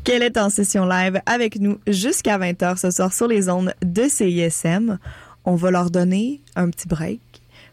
qu'elle 0.05 0.23
est 0.23 0.39
en 0.39 0.49
session 0.49 0.87
live 0.87 1.21
avec 1.27 1.61
nous 1.61 1.79
jusqu'à 1.87 2.39
20h 2.39 2.79
ce 2.79 2.91
soir 2.91 3.13
sur 3.13 3.29
les 3.29 3.51
ondes 3.51 3.75
de 3.85 4.09
CISM. 4.09 4.99
On 5.45 5.55
va 5.55 5.71
leur 5.71 5.91
donner 5.91 6.41
un 6.57 6.71
petit 6.71 6.89
break. 6.89 7.21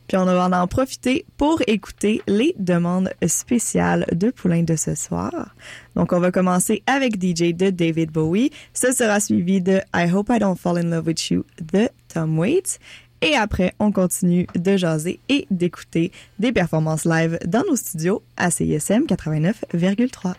Puis 0.09 0.17
on 0.17 0.25
va 0.25 0.61
en 0.61 0.67
profiter 0.67 1.23
pour 1.37 1.61
écouter 1.67 2.21
les 2.27 2.53
demandes 2.59 3.13
spéciales 3.25 4.05
de 4.11 4.31
Poulain 4.31 4.63
de 4.63 4.75
ce 4.75 4.95
soir. 4.95 5.31
Donc 5.95 6.11
on 6.11 6.19
va 6.19 6.31
commencer 6.31 6.83
avec 6.87 7.15
DJ 7.15 7.53
de 7.53 7.69
David 7.69 8.11
Bowie. 8.11 8.51
Ce 8.73 8.91
sera 8.91 9.21
suivi 9.21 9.61
de 9.61 9.79
I 9.95 10.11
Hope 10.13 10.29
I 10.29 10.39
Don't 10.39 10.57
Fall 10.57 10.79
in 10.79 10.89
Love 10.89 11.07
with 11.07 11.29
You 11.29 11.45
de 11.61 11.87
Tom 12.13 12.37
Waits. 12.37 12.77
Et 13.21 13.35
après, 13.35 13.73
on 13.79 13.91
continue 13.91 14.47
de 14.55 14.77
jaser 14.77 15.19
et 15.29 15.45
d'écouter 15.51 16.11
des 16.39 16.51
performances 16.51 17.05
live 17.05 17.37
dans 17.45 17.63
nos 17.69 17.75
studios 17.75 18.23
à 18.35 18.49
CISM 18.49 19.05
89,3. 19.05 20.33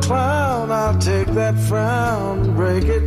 clown. 0.00 0.70
I'll 0.70 0.98
take 0.98 1.28
that 1.28 1.58
frown 1.58 2.40
and 2.40 2.56
break 2.56 2.84
it 2.84 3.04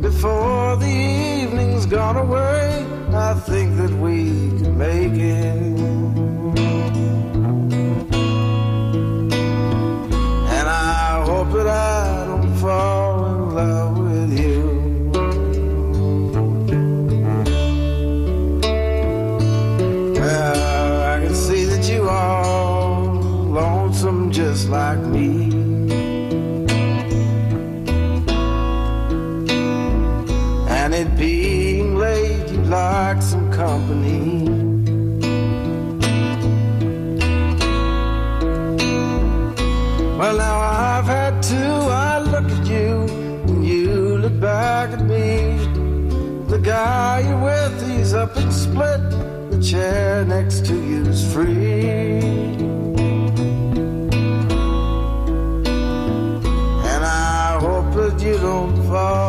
before 0.00 0.76
the 0.76 0.86
evening's 0.86 1.86
gone 1.86 2.16
away. 2.16 2.86
I 3.12 3.34
think 3.34 3.76
that 3.76 3.90
we 3.90 4.24
can 4.58 4.76
make 4.76 5.12
it. 5.12 5.93
The 46.84 46.90
guy 46.90 47.20
you're 47.20 47.38
with, 47.38 47.88
he's 47.88 48.12
up 48.12 48.36
and 48.36 48.52
split. 48.52 49.00
The 49.50 49.58
chair 49.62 50.22
next 50.26 50.66
to 50.66 50.74
you's 50.74 51.32
free. 51.32 51.88
And 56.92 57.02
I 57.02 57.58
hope 57.58 57.94
that 57.94 58.20
you 58.20 58.36
don't 58.36 58.76
fall 58.86 59.23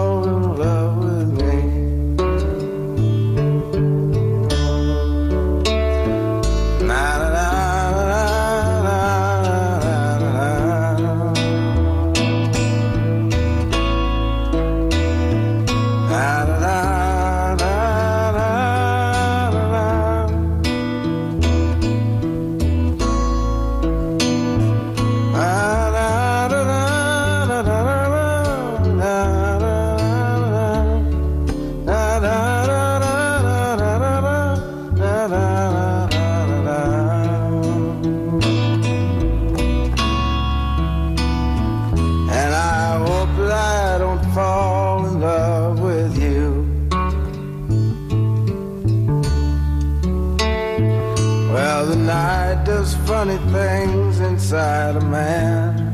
the 51.86 51.96
night 51.96 52.64
does 52.66 52.96
funny 53.08 53.38
things 53.52 54.20
inside 54.20 54.96
a 54.96 55.02
man. 55.02 55.86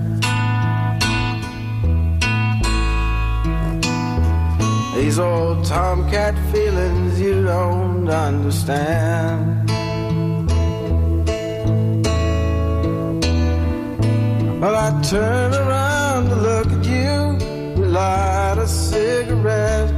These 4.96 5.20
old 5.20 5.66
tomcat 5.66 6.36
feelings 6.52 7.20
you 7.20 7.44
don't 7.44 8.08
understand. 8.10 9.70
Well, 14.62 14.76
I 14.76 15.02
turn 15.02 15.54
around 15.54 16.30
to 16.30 16.36
look 16.36 16.68
at 16.68 16.86
you, 16.86 17.82
you 17.82 17.86
light 17.86 18.58
a 18.60 18.68
cigarette. 18.68 19.92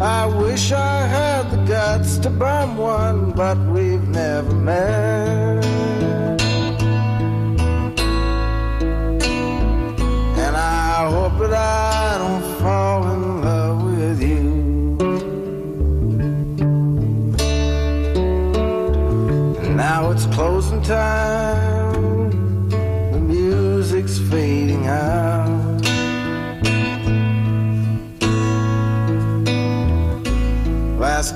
I 0.00 0.26
wish 0.26 0.72
I 0.72 1.06
had 1.06 1.50
the 1.50 1.58
guts 1.64 2.18
to 2.18 2.28
burn 2.30 2.76
one, 2.76 3.30
but 3.30 3.56
we've 3.58 3.95
never 4.16 4.54
met. 4.54 5.64
And 10.44 10.56
I 10.56 11.10
hope 11.14 11.36
that 11.42 11.52
I 11.52 12.16
don't 12.22 12.46
fall 12.60 13.00
in 13.12 13.22
love 13.46 13.78
with 13.84 14.18
you. 14.30 14.46
Now 19.84 20.10
it's 20.12 20.26
closing 20.36 20.80
time, 20.80 21.45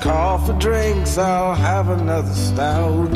Call 0.00 0.38
for 0.38 0.54
drinks, 0.54 1.18
I'll 1.18 1.54
have 1.54 1.90
another 1.90 2.32
stout. 2.32 3.10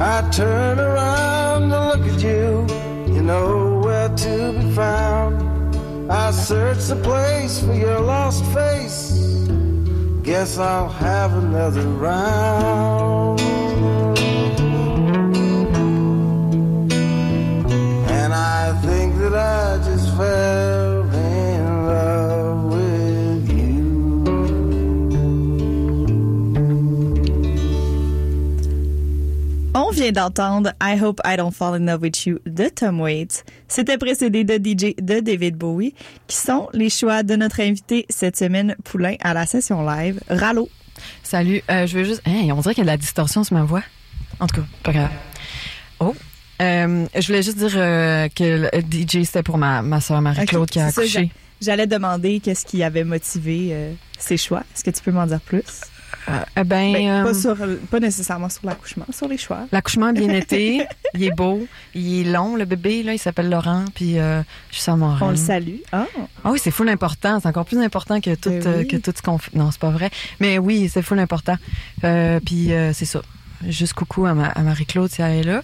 I 0.00 0.28
turn 0.32 0.80
around 0.80 1.70
to 1.70 1.80
look 1.86 2.00
at 2.12 2.20
you, 2.20 2.66
you 3.14 3.22
know 3.22 3.80
where 3.84 4.08
to 4.08 4.52
be 4.52 4.74
found. 4.74 6.10
I 6.10 6.32
search 6.32 6.86
the 6.86 6.96
place 6.96 7.60
for 7.60 7.74
your 7.74 8.00
lost 8.00 8.44
face. 8.46 9.12
Guess 10.22 10.58
I'll 10.58 10.88
have 10.88 11.32
another 11.32 11.86
round. 11.86 13.57
Vient 30.10 30.22
d'entendre 30.24 30.72
I 30.82 30.98
Hope 31.00 31.20
I 31.24 31.36
Don't 31.36 31.52
Fall 31.54 31.74
in 31.80 31.86
Love 31.86 32.02
with 32.02 32.24
You 32.26 32.38
de 32.46 32.68
Tom 32.68 33.00
Waits. 33.00 33.44
C'était 33.68 33.98
précédé 33.98 34.44
de 34.44 34.54
DJ 34.54 34.94
de 35.00 35.20
David 35.20 35.56
Bowie, 35.56 35.94
qui 36.26 36.36
sont 36.36 36.68
les 36.72 36.88
choix 36.90 37.22
de 37.22 37.36
notre 37.36 37.60
invité 37.60 38.06
cette 38.08 38.36
semaine, 38.36 38.74
Poulain, 38.84 39.16
à 39.20 39.34
la 39.34 39.44
session 39.46 39.84
live. 39.84 40.20
Rallo. 40.28 40.68
Salut, 41.22 41.62
euh, 41.70 41.86
je 41.86 41.98
veux 41.98 42.04
juste. 42.04 42.22
Hey, 42.26 42.50
on 42.52 42.60
dirait 42.60 42.74
qu'il 42.74 42.82
y 42.84 42.86
a 42.88 42.90
de 42.90 42.90
la 42.92 42.96
distorsion 42.96 43.44
sur 43.44 43.56
ma 43.56 43.64
voix. 43.64 43.82
En 44.40 44.46
tout 44.46 44.60
cas, 44.60 44.66
pas 44.82 44.92
grave. 44.92 45.10
Oh. 46.00 46.14
Euh, 46.60 47.06
je 47.14 47.26
voulais 47.26 47.42
juste 47.42 47.58
dire 47.58 47.72
euh, 47.76 48.28
que 48.34 48.68
le 48.72 48.80
DJ, 48.80 49.24
c'était 49.24 49.42
pour 49.42 49.58
ma, 49.58 49.82
ma 49.82 50.00
soeur 50.00 50.20
Marie-Claude 50.22 50.68
qui 50.70 50.80
a 50.80 50.86
accouché. 50.86 51.08
j'a- 51.08 51.22
J'allais 51.60 51.86
demander 51.88 52.40
qu'est-ce 52.40 52.64
qui 52.64 52.82
avait 52.84 53.04
motivé 53.04 53.70
euh, 53.72 53.92
ses 54.18 54.36
choix. 54.36 54.62
Est-ce 54.74 54.84
que 54.84 54.90
tu 54.90 55.02
peux 55.02 55.10
m'en 55.12 55.26
dire 55.26 55.40
plus? 55.40 55.62
Euh, 56.28 56.64
ben, 56.64 56.92
Ben, 56.92 57.08
euh, 57.08 57.22
pas, 57.24 57.34
sur, 57.34 57.56
pas 57.90 58.00
nécessairement 58.00 58.48
sur 58.48 58.66
l'accouchement, 58.66 59.06
sur 59.10 59.28
les 59.28 59.38
choix. 59.38 59.66
L'accouchement 59.72 60.12
bien 60.12 60.28
été. 60.34 60.86
il 61.14 61.22
est 61.24 61.30
beau. 61.34 61.66
Il 61.94 62.20
est 62.26 62.30
long, 62.30 62.56
le 62.56 62.64
bébé. 62.64 63.02
Là, 63.02 63.14
il 63.14 63.18
s'appelle 63.18 63.48
Laurent. 63.48 63.84
Puis, 63.94 64.18
euh, 64.18 64.42
je 64.70 64.78
suis 64.80 64.92
marraine. 64.92 65.26
On 65.28 65.30
le 65.30 65.36
salue. 65.36 65.76
Ah, 65.92 66.06
Ah 66.44 66.50
oui, 66.50 66.58
c'est 66.62 66.70
full 66.70 66.88
important. 66.88 67.40
C'est 67.40 67.48
encore 67.48 67.64
plus 67.64 67.78
important 67.82 68.20
que 68.20 68.34
tout, 68.34 68.50
Ben 68.50 68.66
euh, 68.66 68.78
oui. 68.80 68.88
que 68.88 68.96
tout 68.98 69.12
ce 69.16 69.22
qu'on 69.22 69.38
fait. 69.38 69.54
Non, 69.54 69.70
c'est 69.70 69.80
pas 69.80 69.90
vrai. 69.90 70.10
Mais 70.40 70.58
oui, 70.58 70.90
c'est 70.92 71.02
full 71.02 71.18
important. 71.18 71.56
Euh, 72.04 72.40
puis 72.44 72.72
euh, 72.72 72.92
c'est 72.92 73.06
ça. 73.06 73.22
Juste 73.66 73.94
coucou 73.94 74.26
à, 74.26 74.34
ma- 74.34 74.48
à 74.48 74.60
Marie-Claude 74.62 75.10
si 75.10 75.22
elle 75.22 75.38
est 75.40 75.42
là. 75.44 75.62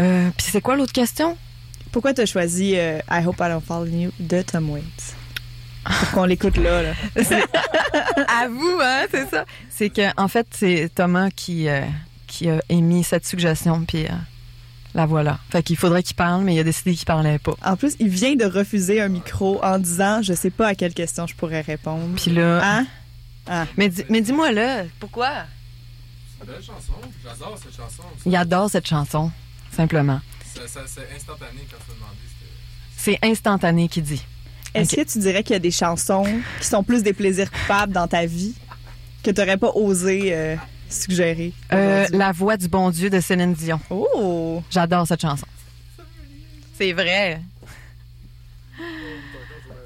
Euh, 0.00 0.28
puis 0.36 0.46
c'est 0.50 0.60
quoi 0.60 0.76
l'autre 0.76 0.92
question? 0.92 1.36
pourquoi 1.90 2.14
tu 2.14 2.22
as 2.22 2.26
choisi 2.26 2.72
euh, 2.76 2.98
I 3.10 3.22
Hope 3.26 3.36
I 3.40 3.48
Don't 3.50 3.60
Fall 3.60 3.86
in 3.88 3.98
You 3.98 4.10
de 4.18 4.40
Tom 4.40 4.70
Waits? 4.70 5.14
Pour 5.84 6.10
qu'on 6.12 6.24
l'écoute 6.24 6.56
là. 6.56 6.82
là. 6.82 6.92
à 8.28 8.48
vous, 8.48 8.78
hein, 8.80 9.04
c'est 9.10 9.28
ça. 9.28 9.44
C'est 9.68 9.90
que 9.90 10.20
en 10.20 10.28
fait, 10.28 10.46
c'est 10.50 10.90
Thomas 10.94 11.30
qui, 11.30 11.68
euh, 11.68 11.82
qui 12.26 12.48
a 12.48 12.60
émis 12.68 13.04
cette 13.04 13.26
suggestion. 13.26 13.84
Puis 13.84 14.06
euh, 14.06 14.10
la 14.94 15.06
voilà. 15.06 15.38
Fait 15.50 15.62
qu'il 15.62 15.76
faudrait 15.76 16.02
qu'il 16.02 16.16
parle, 16.16 16.44
mais 16.44 16.54
il 16.54 16.60
a 16.60 16.64
décidé 16.64 16.94
qu'il 16.94 17.06
parlait 17.06 17.38
pas. 17.38 17.54
En 17.64 17.76
plus, 17.76 17.96
il 17.98 18.08
vient 18.08 18.34
de 18.36 18.44
refuser 18.44 19.00
un 19.00 19.08
micro 19.08 19.62
en 19.64 19.78
disant 19.78 20.22
je 20.22 20.34
sais 20.34 20.50
pas 20.50 20.68
à 20.68 20.74
quelle 20.74 20.94
question 20.94 21.26
je 21.26 21.34
pourrais 21.34 21.62
répondre. 21.62 22.14
Puis 22.16 22.30
là. 22.30 22.60
Hein? 23.48 23.66
Mais, 23.76 23.88
dis- 23.88 24.04
mais 24.08 24.20
dis-moi 24.20 24.52
là, 24.52 24.84
pourquoi? 25.00 25.30
C'est 26.38 26.46
une 26.46 26.52
belle 26.52 26.62
chanson. 26.62 26.92
J'adore 27.24 27.58
cette 27.58 27.76
chanson. 27.76 28.02
Il 28.24 28.36
adore 28.36 28.70
cette 28.70 28.86
chanson, 28.86 29.32
simplement. 29.72 30.20
C'est 30.54 30.62
instantané 31.16 31.66
quand 31.70 31.78
tu 31.86 31.94
demandé. 31.94 32.16
C'est 32.96 33.18
instantané 33.22 33.88
qu'il 33.88 34.04
dit. 34.04 34.24
Est-ce 34.74 34.96
que 34.96 35.02
tu 35.02 35.18
dirais 35.18 35.42
qu'il 35.42 35.52
y 35.52 35.56
a 35.56 35.60
des 35.60 35.70
chansons 35.70 36.26
qui 36.60 36.66
sont 36.66 36.82
plus 36.82 37.02
des 37.02 37.12
plaisirs 37.12 37.50
coupables 37.50 37.92
dans 37.92 38.08
ta 38.08 38.24
vie 38.26 38.54
que 39.22 39.30
tu 39.30 39.40
n'aurais 39.40 39.58
pas 39.58 39.70
osé 39.74 40.34
euh, 40.34 40.56
suggérer? 40.88 41.52
Euh, 41.72 42.06
la 42.10 42.32
voix 42.32 42.56
du 42.56 42.68
bon 42.68 42.90
Dieu 42.90 43.10
de 43.10 43.20
Céline 43.20 43.52
Dion. 43.52 43.80
Oh! 43.90 44.62
J'adore 44.70 45.06
cette 45.06 45.20
chanson. 45.20 45.46
C'est 46.74 46.92
vrai. 46.92 47.40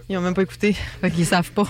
Ils 0.08 0.16
ont 0.16 0.20
même 0.20 0.34
pas 0.34 0.42
écouté. 0.42 0.76
Fait 1.00 1.10
qu'ils 1.10 1.26
savent 1.26 1.50
pas. 1.50 1.66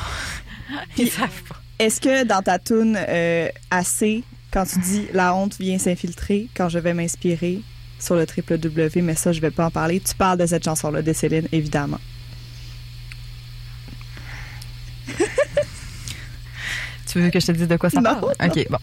Ils 0.98 1.10
savent 1.10 1.42
pas. 1.48 1.56
Est-ce 1.78 2.00
que 2.00 2.24
dans 2.24 2.42
ta 2.42 2.58
toune 2.58 2.98
euh, 2.98 3.48
assez, 3.70 4.24
quand 4.50 4.64
tu 4.64 4.78
dis 4.78 5.06
la 5.12 5.34
honte 5.34 5.56
vient 5.58 5.78
s'infiltrer, 5.78 6.48
quand 6.54 6.68
je 6.68 6.78
vais 6.78 6.94
m'inspirer 6.94 7.60
sur 7.98 8.14
le 8.14 8.26
triple 8.26 8.58
W, 8.58 9.02
mais 9.02 9.14
ça, 9.14 9.32
je 9.32 9.40
vais 9.40 9.50
pas 9.50 9.66
en 9.66 9.70
parler, 9.70 10.00
tu 10.00 10.14
parles 10.14 10.38
de 10.38 10.46
cette 10.46 10.64
chanson-là 10.64 11.02
de 11.02 11.12
Céline, 11.12 11.48
évidemment. 11.52 11.98
Tu 17.06 17.20
veux 17.20 17.30
que 17.30 17.40
je 17.40 17.46
te 17.46 17.52
dise 17.52 17.68
de 17.68 17.76
quoi 17.76 17.88
ça 17.90 18.00
Non, 18.00 18.14
parle? 18.20 18.34
non. 18.40 18.46
OK, 18.48 18.66
bon. 18.70 18.78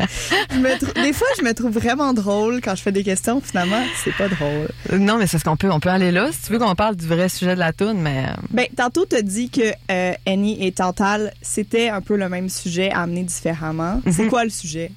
Je 0.00 1.02
Des 1.02 1.12
fois, 1.12 1.26
je 1.38 1.42
me 1.44 1.52
trouve 1.54 1.70
vraiment 1.72 2.12
drôle 2.12 2.60
quand 2.62 2.74
je 2.74 2.82
fais 2.82 2.92
des 2.92 3.04
questions. 3.04 3.40
Finalement, 3.40 3.82
c'est 4.02 4.14
pas 4.16 4.28
drôle. 4.28 4.68
Non, 4.98 5.18
mais 5.18 5.26
c'est 5.26 5.38
ce 5.38 5.44
qu'on 5.44 5.56
peut, 5.56 5.70
on 5.70 5.80
peut 5.80 5.90
aller 5.90 6.10
là. 6.10 6.30
Si 6.32 6.42
tu 6.46 6.52
veux 6.52 6.58
qu'on 6.58 6.74
parle 6.74 6.96
du 6.96 7.06
vrai 7.06 7.28
sujet 7.28 7.54
de 7.54 7.60
la 7.60 7.72
toune, 7.72 8.00
mais 8.00 8.26
euh, 8.28 8.32
Ben, 8.50 8.66
tantôt, 8.76 9.06
tu 9.06 9.16
as 9.16 9.22
dit 9.22 9.50
que 9.50 9.72
euh, 9.90 10.12
Annie 10.26 10.64
et 10.66 10.72
Tantal, 10.72 11.32
c'était 11.42 11.88
un 11.88 12.00
peu 12.00 12.16
le 12.16 12.28
même 12.28 12.48
sujet 12.48 12.90
amené 12.90 13.22
différemment. 13.22 14.00
C'est 14.10 14.26
quoi 14.28 14.44
le 14.44 14.50
sujet 14.50 14.90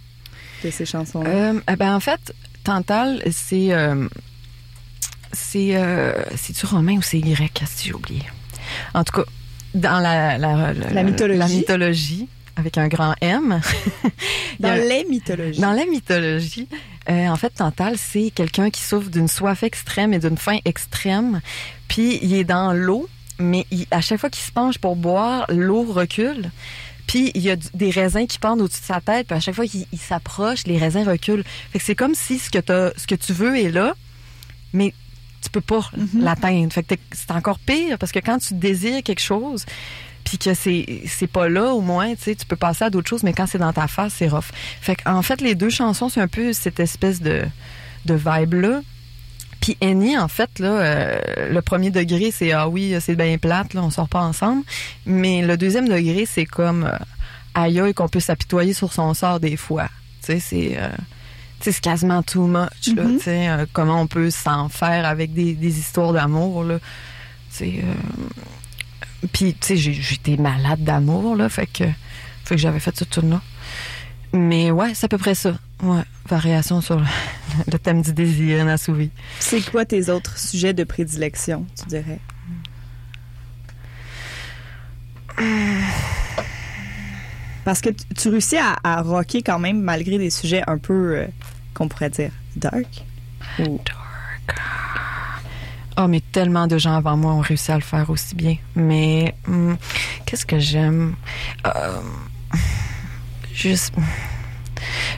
de 0.64 0.72
ces 0.72 0.86
chansons-là? 0.86 1.30
Euh, 1.30 1.60
eh 1.72 1.76
ben, 1.76 1.94
en 1.96 2.00
fait, 2.00 2.34
Tantal, 2.64 3.22
c'est. 3.32 3.74
euh, 3.74 4.08
c'est. 5.34 5.80
C'est-tu 6.36 6.66
romain 6.66 6.98
ou 6.98 7.02
c'est 7.02 7.20
grec? 7.20 7.62
Si 7.68 7.88
j'ai 7.90 7.94
oublié? 7.94 8.24
En 8.94 9.04
tout 9.04 9.14
cas, 9.22 9.26
dans 9.76 10.00
la, 10.00 10.38
la, 10.40 10.74
La 10.74 11.04
mythologie. 11.04 11.40
la 11.40 11.48
mythologie, 11.48 12.28
avec 12.56 12.78
un 12.78 12.88
grand 12.88 13.14
M. 13.22 13.60
Dans 14.60 14.70
a- 14.70 14.78
les 14.78 15.06
mythologies. 15.10 15.60
Dans 15.62 15.74
la 15.74 15.86
mythologie, 15.86 16.68
euh, 17.10 17.28
en 17.28 17.36
fait, 17.36 17.50
Tantal, 17.52 17.96
c'est 17.98 18.32
quelqu'un 18.34 18.70
qui 18.70 18.82
souffre 18.82 19.10
d'une 19.10 19.28
soif 19.28 19.62
extrême 19.64 20.14
et 20.14 20.20
d'une 20.20 20.38
faim 20.38 20.58
extrême. 20.66 21.42
Puis 21.88 22.18
il 22.22 22.34
est 22.34 22.44
dans 22.46 22.74
l'eau, 22.74 23.08
mais 23.38 23.66
il- 23.72 23.86
à 23.92 24.02
chaque 24.02 24.20
fois 24.20 24.30
qu'il 24.30 24.44
se 24.44 24.52
penche 24.52 24.78
pour 24.78 24.96
boire, 24.96 25.46
l'eau 25.50 25.84
recule. 25.84 26.50
Puis 27.08 27.32
il 27.36 27.42
y 27.44 27.52
a 27.52 27.56
des 27.74 27.92
raisins 27.92 28.26
qui 28.26 28.40
pendent 28.40 28.62
au-dessus 28.62 28.82
de 28.82 28.86
sa 28.86 29.02
tête, 29.02 29.28
puis 29.28 29.36
à 29.38 29.40
chaque 29.40 29.54
fois 29.54 29.68
qu'il 29.68 29.86
il 29.92 30.00
s'approche, 30.00 30.66
les 30.66 30.78
raisins 30.80 31.04
reculent. 31.08 31.44
Fait 31.72 31.78
que 31.80 31.86
c'est 31.86 31.94
comme 31.96 32.16
si 32.16 32.40
ce 32.40 32.50
que, 32.50 32.58
t'as- 32.60 32.94
ce 32.98 33.06
que 33.06 33.14
tu 33.16 33.32
veux 33.34 33.56
est 33.60 33.70
là, 33.70 33.94
mais 34.74 34.94
tu 35.46 35.50
peux 35.52 35.62
pas 35.62 35.90
l'atteindre. 36.18 36.74
Fait 36.74 36.84
que 36.84 36.96
c'est 37.12 37.32
encore 37.32 37.60
pire 37.60 37.98
parce 37.98 38.12
que 38.12 38.20
quand 38.20 38.40
tu 38.40 38.56
désires 38.56 39.04
quelque 39.04 39.22
chose, 39.22 39.66
puis 40.24 40.38
que 40.38 40.54
c'est 40.54 41.04
c'est 41.08 41.28
pas 41.28 41.48
là 41.48 41.74
au 41.74 41.82
moins, 41.82 42.16
tu 42.16 42.24
sais, 42.24 42.36
tu 42.36 42.46
peux 42.46 42.56
passer 42.56 42.86
à 42.86 42.90
d'autres 42.90 43.08
choses, 43.08 43.24
mais 43.24 43.34
quand 43.34 43.46
c'est 43.46 43.60
dans 43.60 43.74
ta 43.74 43.88
face, 43.88 44.14
c'est 44.18 44.28
rough. 44.28 44.52
Fait 44.82 44.98
en 45.06 45.22
fait, 45.22 45.40
les 45.42 45.56
deux 45.56 45.70
chansons, 45.70 46.10
c'est 46.10 46.22
un 46.22 46.28
peu 46.28 46.52
cette 46.52 46.80
espèce 46.80 47.22
de, 47.22 47.44
de 48.06 48.14
vibe-là. 48.16 48.82
Puis 49.62 49.78
Annie, 49.82 50.18
en 50.18 50.28
fait, 50.28 50.60
là, 50.60 50.68
euh, 50.68 51.20
le 51.52 51.62
premier 51.62 51.92
degré, 51.92 52.32
c'est 52.32 52.52
ah 52.52 52.68
oui, 52.68 52.96
c'est 53.00 53.16
bien 53.16 53.38
plate, 53.38 53.74
là, 53.74 53.84
on 53.84 53.90
sort 53.90 54.10
pas 54.10 54.22
ensemble. 54.22 54.64
Mais 55.06 55.42
le 55.42 55.58
deuxième 55.58 55.88
degré, 55.88 56.26
c'est 56.26 56.46
comme 56.46 56.86
euh, 56.86 56.98
aïe 57.54 57.80
aïe 57.80 57.94
qu'on 57.94 58.10
peut 58.10 58.20
s'apitoyer 58.20 58.74
sur 58.74 58.94
son 58.94 59.14
sort 59.14 59.40
des 59.40 59.58
fois. 59.58 59.90
Tu 60.24 60.34
sais, 60.34 60.40
c'est 60.40 60.78
euh, 60.78 60.90
c'est 61.60 61.80
quasiment 61.80 62.22
too 62.24 62.48
much. 62.48 62.96
Là, 62.96 63.04
tu 63.06 63.20
sais, 63.20 63.50
euh, 63.50 63.66
comment 63.74 64.02
on 64.02 64.08
peut 64.08 64.30
s'en 64.30 64.70
faire 64.70 65.06
avec 65.06 65.34
des, 65.34 65.54
des 65.54 65.80
histoires 65.80 66.14
d'amour. 66.14 66.64
Euh, 66.64 66.80
puis, 69.32 69.54
tu 69.54 69.68
sais, 69.68 69.78
j'étais 69.78 70.38
malade 70.38 70.84
d'amour, 70.84 71.36
là, 71.36 71.50
fait 71.50 71.68
que, 71.68 71.86
fait 72.44 72.56
que 72.56 72.62
j'avais 72.62 72.80
fait 72.80 72.96
ce 72.96 73.04
tour-là. 73.04 73.42
Mais 74.34 74.72
ouais, 74.72 74.94
c'est 74.94 75.06
à 75.06 75.10
peu 75.10 75.18
près 75.18 75.36
ça. 75.36 75.58
Ouais, 75.82 76.04
variation 76.30 76.82
sur 76.82 77.00
le, 77.00 77.06
le 77.72 77.80
thème 77.80 78.02
du 78.02 78.14
désir 78.14 78.60
inassouvi. 78.60 79.10
C'est 79.40 79.62
quoi 79.70 79.86
tes 79.86 80.10
autres 80.10 80.38
sujets 80.38 80.74
de 80.74 80.84
prédilection, 80.84 81.66
tu 81.80 81.86
dirais? 81.88 82.20
Parce 87.66 87.82
que 87.82 87.90
tu, 87.90 88.30
réussis 88.30 88.58
à, 88.58 88.78
à 88.84 89.02
rocker 89.02 89.42
quand 89.42 89.60
même 89.60 89.82
malgré 89.82 90.18
des 90.18 90.30
sujets 90.30 90.64
un 90.68 90.78
peu, 90.78 91.18
euh, 91.18 91.28
qu'on 91.74 91.90
pourrait 91.90 92.10
dire, 92.12 92.32
dark. 92.56 93.04
Ou- 93.60 93.82
Oh, 95.98 96.08
mais 96.10 96.22
tellement 96.34 96.68
de 96.68 96.78
gens 96.78 96.94
avant 96.98 97.16
moi 97.16 97.32
ont 97.34 97.40
réussi 97.40 97.72
à 97.72 97.76
le 97.76 97.82
faire 97.82 98.10
aussi 98.10 98.36
bien. 98.36 98.58
Mais 98.76 99.34
hum, 99.48 99.78
qu'est-ce 100.26 100.46
que 100.46 100.60
j'aime? 100.60 101.16
Euh, 101.66 102.02
juste, 103.54 103.94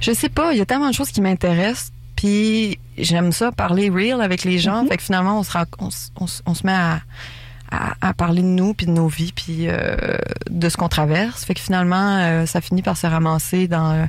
je 0.02 0.12
sais 0.12 0.30
pas, 0.30 0.54
il 0.54 0.60
y 0.60 0.62
a 0.62 0.66
tellement 0.68 0.90
de 0.90 0.94
choses 0.94 1.12
qui 1.12 1.20
m'intéressent. 1.22 1.92
Puis 2.16 2.78
j'aime 2.98 3.32
ça, 3.32 3.52
parler 3.52 3.90
real 3.90 4.22
avec 4.22 4.44
les 4.44 4.60
gens. 4.60 4.86
Fait 4.88 4.98
que 4.98 5.04
finalement, 5.04 5.40
on 5.40 5.44
se, 5.44 5.58
on, 5.80 5.90
on 6.22 6.26
on 6.46 6.54
se 6.54 6.66
met 6.66 6.74
à, 6.74 7.02
à, 7.72 7.96
à 8.02 8.14
parler 8.14 8.42
de 8.42 8.48
nous, 8.48 8.74
puis 8.74 8.86
de 8.86 8.92
nos 8.92 9.08
vies, 9.08 9.34
puis 9.34 9.68
euh, 9.68 10.18
de 10.50 10.70
ce 10.70 10.78
qu'on 10.78 10.90
traverse. 10.90 11.46
Fait 11.46 11.54
que 11.54 11.60
finalement, 11.62 12.18
euh, 12.20 12.46
ça 12.46 12.62
finit 12.62 12.82
par 12.82 12.98
se 12.98 13.08
ramasser 13.08 13.68
dans... 13.68 14.08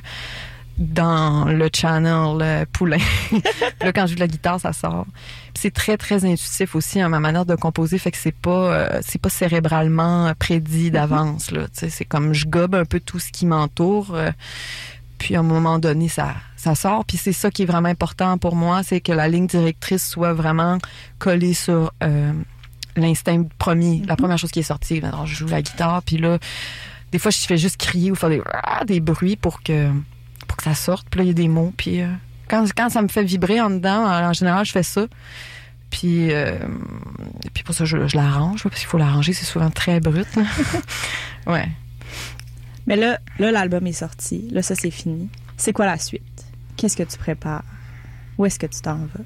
dans 0.77 1.43
le 1.45 1.69
channel 1.75 2.37
euh, 2.41 2.65
poulain. 2.71 2.97
Là, 3.81 3.91
quand 3.91 4.03
je 4.05 4.11
joue 4.11 4.15
de 4.15 4.21
la 4.21 4.27
guitare, 4.27 4.61
ça 4.61 4.71
sort. 4.71 5.05
C'est 5.53 5.73
très, 5.73 5.97
très 5.97 6.23
intuitif 6.23 6.73
aussi, 6.73 7.01
hein, 7.01 7.09
ma 7.09 7.19
manière 7.19 7.45
de 7.45 7.55
composer. 7.55 7.97
Fait 7.97 8.11
que 8.11 8.17
c'est 8.17 8.31
pas, 8.35 8.71
euh, 8.73 8.99
c'est 9.01 9.19
pas 9.21 9.29
cérébralement 9.29 10.31
prédit 10.39 10.89
d'avance, 10.89 11.51
là. 11.51 11.63
Tu 11.63 11.79
sais, 11.79 11.89
c'est 11.89 12.05
comme 12.05 12.33
je 12.33 12.45
gobe 12.47 12.75
un 12.75 12.85
peu 12.85 13.01
tout 13.01 13.19
ce 13.19 13.29
qui 13.31 13.45
m'entoure. 13.45 14.15
euh, 14.15 14.31
puis 15.17 15.35
à 15.35 15.41
un 15.41 15.43
moment 15.43 15.79
donné, 15.79 16.07
ça, 16.07 16.35
ça 16.55 16.75
sort. 16.75 17.03
Puis 17.03 17.17
c'est 17.17 17.33
ça 17.33 17.51
qui 17.51 17.63
est 17.63 17.65
vraiment 17.65 17.89
important 17.89 18.37
pour 18.37 18.55
moi, 18.55 18.83
c'est 18.83 19.01
que 19.01 19.11
la 19.11 19.27
ligne 19.27 19.47
directrice 19.47 20.07
soit 20.07 20.31
vraiment 20.33 20.77
collée 21.17 21.53
sur 21.53 21.91
euh, 22.03 22.31
l'instinct 22.99 23.43
premier. 23.57 24.01
La 24.05 24.15
première 24.15 24.37
chose 24.37 24.51
qui 24.51 24.59
est 24.59 24.63
sortie, 24.63 24.99
alors 25.03 25.25
je 25.25 25.35
joue 25.35 25.47
la 25.47 25.61
guitare, 25.61 26.01
puis 26.03 26.17
là, 26.17 26.37
des 27.11 27.19
fois, 27.19 27.31
je 27.31 27.39
fais 27.39 27.57
juste 27.57 27.77
crier 27.77 28.11
ou 28.11 28.15
faire 28.15 28.29
des, 28.29 28.41
des 28.85 28.99
bruits 28.99 29.35
pour 29.35 29.63
que, 29.63 29.89
pour 30.47 30.57
que 30.57 30.63
ça 30.63 30.75
sorte. 30.75 31.07
Puis 31.09 31.19
là, 31.19 31.23
il 31.23 31.27
y 31.27 31.31
a 31.31 31.33
des 31.33 31.47
mots. 31.47 31.73
Puis 31.75 32.01
euh, 32.01 32.07
quand, 32.47 32.65
quand 32.75 32.89
ça 32.89 33.01
me 33.01 33.07
fait 33.07 33.23
vibrer 33.23 33.59
en 33.61 33.69
dedans, 33.69 34.05
en 34.05 34.33
général, 34.33 34.65
je 34.65 34.71
fais 34.71 34.83
ça. 34.83 35.07
Puis, 35.89 36.31
euh, 36.31 36.57
puis 37.53 37.63
pour 37.63 37.73
ça, 37.73 37.85
je, 37.85 38.07
je 38.07 38.15
l'arrange, 38.15 38.63
parce 38.63 38.75
qu'il 38.75 38.87
faut 38.87 38.99
l'arranger, 38.99 39.33
c'est 39.33 39.45
souvent 39.45 39.71
très 39.71 39.99
brut. 39.99 40.27
ouais. 41.47 41.67
Mais 42.85 42.95
là, 42.95 43.19
là 43.39 43.51
l'album 43.51 43.85
est 43.87 43.93
sorti. 43.93 44.47
Là, 44.51 44.61
ça, 44.61 44.75
c'est 44.75 44.91
fini. 44.91 45.29
C'est 45.57 45.73
quoi 45.73 45.85
la 45.85 45.97
suite? 45.97 46.45
Qu'est-ce 46.77 46.95
que 46.95 47.03
tu 47.03 47.17
prépares? 47.17 47.63
Où 48.37 48.45
est-ce 48.45 48.59
que 48.59 48.67
tu 48.67 48.81
t'en 48.81 48.97
vas? 48.97 49.25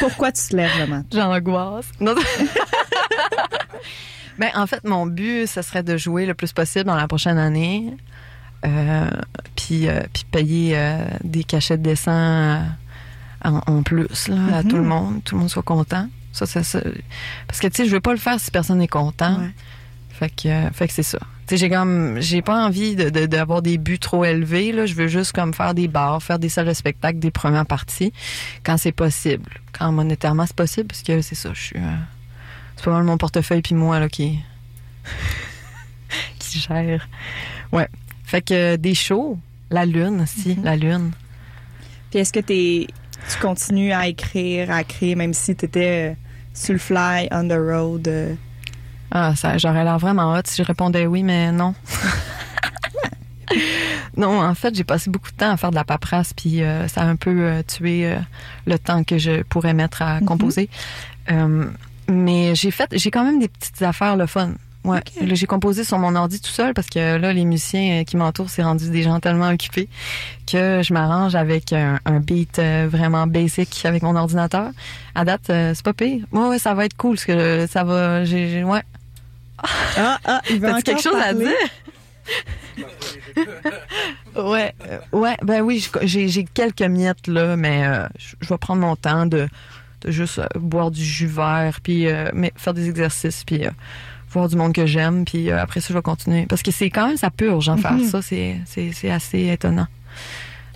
Pourquoi 0.00 0.32
tu 0.32 0.42
te 0.48 0.56
lèves 0.56 0.70
le 0.78 0.86
matin? 0.86 1.06
J'angoisse. 1.12 1.86
Non. 2.00 2.14
ben, 4.38 4.50
en 4.54 4.66
fait, 4.66 4.84
mon 4.84 5.06
but, 5.06 5.46
ce 5.46 5.62
serait 5.62 5.82
de 5.82 5.96
jouer 5.96 6.26
le 6.26 6.34
plus 6.34 6.52
possible 6.52 6.84
dans 6.84 6.96
la 6.96 7.08
prochaine 7.08 7.38
année. 7.38 7.94
Euh, 8.64 9.10
puis, 9.56 9.88
euh, 9.88 10.00
puis 10.12 10.24
payer 10.30 10.72
euh, 10.76 11.04
des 11.24 11.42
cachets 11.44 11.76
de 11.78 11.82
dessin 11.82 12.64
en, 13.44 13.60
en 13.66 13.82
plus 13.82 14.28
là, 14.28 14.58
à 14.58 14.62
Mhm. 14.62 14.68
tout 14.68 14.76
le 14.76 14.82
monde, 14.84 15.24
tout 15.24 15.34
le 15.34 15.40
monde 15.40 15.50
soit 15.50 15.64
content. 15.64 16.08
Ça, 16.32 16.46
ça, 16.46 16.62
ça- 16.62 16.80
Parce 17.48 17.58
que 17.60 17.66
tu 17.66 17.76
sais, 17.76 17.86
je 17.86 17.90
veux 17.90 18.00
pas 18.00 18.12
le 18.12 18.18
faire 18.18 18.38
si 18.40 18.50
personne 18.50 18.78
n'est 18.78 18.88
content. 18.88 19.38
Ouais. 19.40 19.50
Fait 20.10 20.30
que, 20.30 20.48
euh, 20.48 20.70
fait 20.70 20.86
que 20.86 20.94
c'est 20.94 21.02
ça. 21.02 21.18
J'ai 21.56 21.68
comme, 21.68 22.20
j'ai 22.20 22.40
pas 22.42 22.64
envie 22.64 22.96
de, 22.96 23.10
de- 23.10 23.26
d'avoir 23.26 23.60
des 23.62 23.76
buts 23.78 23.98
trop 23.98 24.24
élevés. 24.24 24.72
Là, 24.72 24.86
je 24.86 24.94
veux 24.94 25.06
juste 25.08 25.32
comme 25.32 25.52
faire 25.52 25.74
des 25.74 25.86
bars, 25.88 26.22
faire 26.22 26.38
des 26.38 26.48
salles 26.48 26.66
de 26.68 26.72
spectacle, 26.72 27.18
des 27.18 27.30
premières 27.30 27.66
parties, 27.66 28.12
quand 28.64 28.76
c'est 28.78 28.92
possible, 28.92 29.50
quand 29.72 29.92
monétairement 29.92 30.46
c'est 30.46 30.56
possible, 30.56 30.86
parce 30.88 31.02
que 31.02 31.20
c'est 31.20 31.34
ça, 31.34 31.50
je 31.52 31.60
suis, 31.60 31.76
euh, 31.78 31.96
c'est 32.76 32.84
pas 32.84 32.92
mal 32.92 33.04
mon 33.04 33.18
portefeuille 33.18 33.60
puis 33.62 33.74
moi 33.74 34.00
là 34.00 34.08
qui, 34.08 34.38
qui 36.38 36.58
gère. 36.58 37.06
Ouais. 37.72 37.88
Fait 38.24 38.42
que 38.42 38.54
euh, 38.54 38.76
des 38.76 38.94
shows, 38.94 39.38
la 39.70 39.84
lune 39.84 40.22
aussi, 40.22 40.56
la 40.62 40.76
lune. 40.76 41.10
Puis 42.10 42.20
est-ce 42.20 42.32
que 42.32 42.40
t'es, 42.40 42.86
tu 43.30 43.38
continues 43.40 43.92
à 43.92 44.06
écrire, 44.08 44.70
à 44.70 44.84
créer, 44.84 45.14
même 45.14 45.34
si 45.34 45.54
tu 45.54 45.64
étais 45.66 46.16
sur 46.54 46.72
le 46.72 46.78
fly, 46.78 47.28
on 47.30 47.46
the 47.48 47.52
road? 47.58 48.08
Ah, 49.14 49.34
ça, 49.36 49.58
j'aurais 49.58 49.84
l'air 49.84 49.98
vraiment 49.98 50.32
hot 50.34 50.40
si 50.46 50.62
je 50.62 50.66
répondais 50.66 51.06
oui, 51.06 51.22
mais 51.22 51.52
non. 51.52 51.74
non, 54.16 54.40
en 54.40 54.54
fait, 54.54 54.74
j'ai 54.74 54.84
passé 54.84 55.10
beaucoup 55.10 55.30
de 55.30 55.36
temps 55.36 55.50
à 55.50 55.56
faire 55.56 55.70
de 55.70 55.74
la 55.74 55.84
paperasse, 55.84 56.32
puis 56.32 56.62
euh, 56.62 56.88
ça 56.88 57.02
a 57.02 57.04
un 57.04 57.16
peu 57.16 57.30
euh, 57.30 57.62
tué 57.62 58.06
euh, 58.06 58.16
le 58.66 58.78
temps 58.78 59.04
que 59.04 59.18
je 59.18 59.42
pourrais 59.42 59.74
mettre 59.74 60.02
à 60.02 60.20
composer. 60.20 60.68
Euh, 61.30 61.66
mais 62.08 62.54
j'ai 62.54 62.70
fait, 62.70 62.88
j'ai 62.92 63.10
quand 63.10 63.24
même 63.24 63.38
des 63.38 63.48
petites 63.48 63.82
affaires 63.82 64.16
le 64.16 64.26
fun. 64.26 64.52
Ouais, 64.84 65.00
Là, 65.20 65.34
j'ai 65.34 65.46
composé 65.46 65.84
sur 65.84 65.96
mon 65.98 66.16
ordi 66.16 66.40
tout 66.40 66.50
seul 66.50 66.74
parce 66.74 66.88
que 66.88 67.16
là, 67.16 67.32
les 67.32 67.44
musiciens 67.44 68.02
qui 68.02 68.16
m'entourent, 68.16 68.50
c'est 68.50 68.64
rendu 68.64 68.90
des 68.90 69.04
gens 69.04 69.20
tellement 69.20 69.48
occupés 69.50 69.88
que 70.50 70.80
je 70.82 70.92
m'arrange 70.92 71.36
avec 71.36 71.72
un, 71.72 72.00
un 72.04 72.18
beat 72.18 72.60
vraiment 72.88 73.28
basic 73.28 73.80
avec 73.84 74.02
mon 74.02 74.16
ordinateur. 74.16 74.70
À 75.14 75.24
date, 75.24 75.42
c'est 75.46 75.82
pas 75.84 75.92
pire. 75.92 76.24
Ouais, 76.32 76.48
ouais, 76.48 76.58
ça 76.58 76.74
va 76.74 76.84
être 76.86 76.96
cool 76.96 77.14
parce 77.14 77.26
que 77.26 77.68
ça 77.70 77.84
va. 77.84 78.24
J'ai, 78.24 78.50
j'ai- 78.50 78.64
ouais. 78.64 78.82
Ah, 79.96 80.18
ah, 80.24 80.40
il 80.50 80.60
T'as-tu 80.60 80.70
encore 80.72 80.82
quelque 80.82 81.02
chose 81.02 81.20
à 81.20 81.34
dire? 81.34 81.52
ouais, 84.36 84.74
euh, 84.88 84.98
ouais, 85.12 85.36
ben 85.42 85.62
oui, 85.62 85.88
j'ai 86.02 86.28
j'ai 86.28 86.44
quelques 86.44 86.82
miettes 86.82 87.26
là, 87.26 87.56
mais 87.56 87.86
euh, 87.86 88.06
je 88.40 88.48
vais 88.48 88.58
prendre 88.58 88.80
mon 88.80 88.96
temps 88.96 89.26
de, 89.26 89.48
de 90.02 90.10
juste 90.10 90.38
euh, 90.38 90.46
boire 90.56 90.90
du 90.90 91.04
jus 91.04 91.26
vert, 91.26 91.78
puis 91.82 92.06
euh, 92.08 92.30
mais 92.34 92.52
faire 92.56 92.74
des 92.74 92.88
exercices, 92.88 93.44
puis 93.44 93.66
euh, 93.66 93.70
voir 94.30 94.48
du 94.48 94.56
monde 94.56 94.72
que 94.74 94.86
j'aime, 94.86 95.24
puis 95.24 95.50
euh, 95.50 95.60
après 95.60 95.80
ça, 95.80 95.88
je 95.90 95.94
vais 95.94 96.02
continuer. 96.02 96.46
Parce 96.46 96.62
que 96.62 96.70
c'est 96.70 96.90
quand 96.90 97.06
même, 97.08 97.16
ça 97.16 97.30
purge, 97.30 97.68
en 97.68 97.76
faire 97.76 97.92
Mhm. 97.92 98.04
ça, 98.08 98.22
c'est 98.22 98.60
c'est- 98.66 98.92
c'est 98.92 99.10
assez 99.10 99.48
étonnant. 99.48 99.86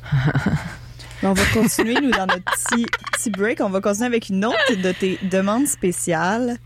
On 1.23 1.33
va 1.33 1.43
continuer, 1.47 1.95
nous, 1.95 2.11
dans 2.11 2.27
notre 2.27 2.45
petit, 2.45 2.85
petit 3.13 3.31
break. 3.31 3.61
On 3.63 3.71
va 3.71 3.81
continuer 3.81 4.07
avec 4.07 4.29
une 4.29 4.45
autre 4.45 4.75
de 4.77 4.93
tes 4.93 5.19
demandes 5.23 5.67
spéciales. 5.67 6.59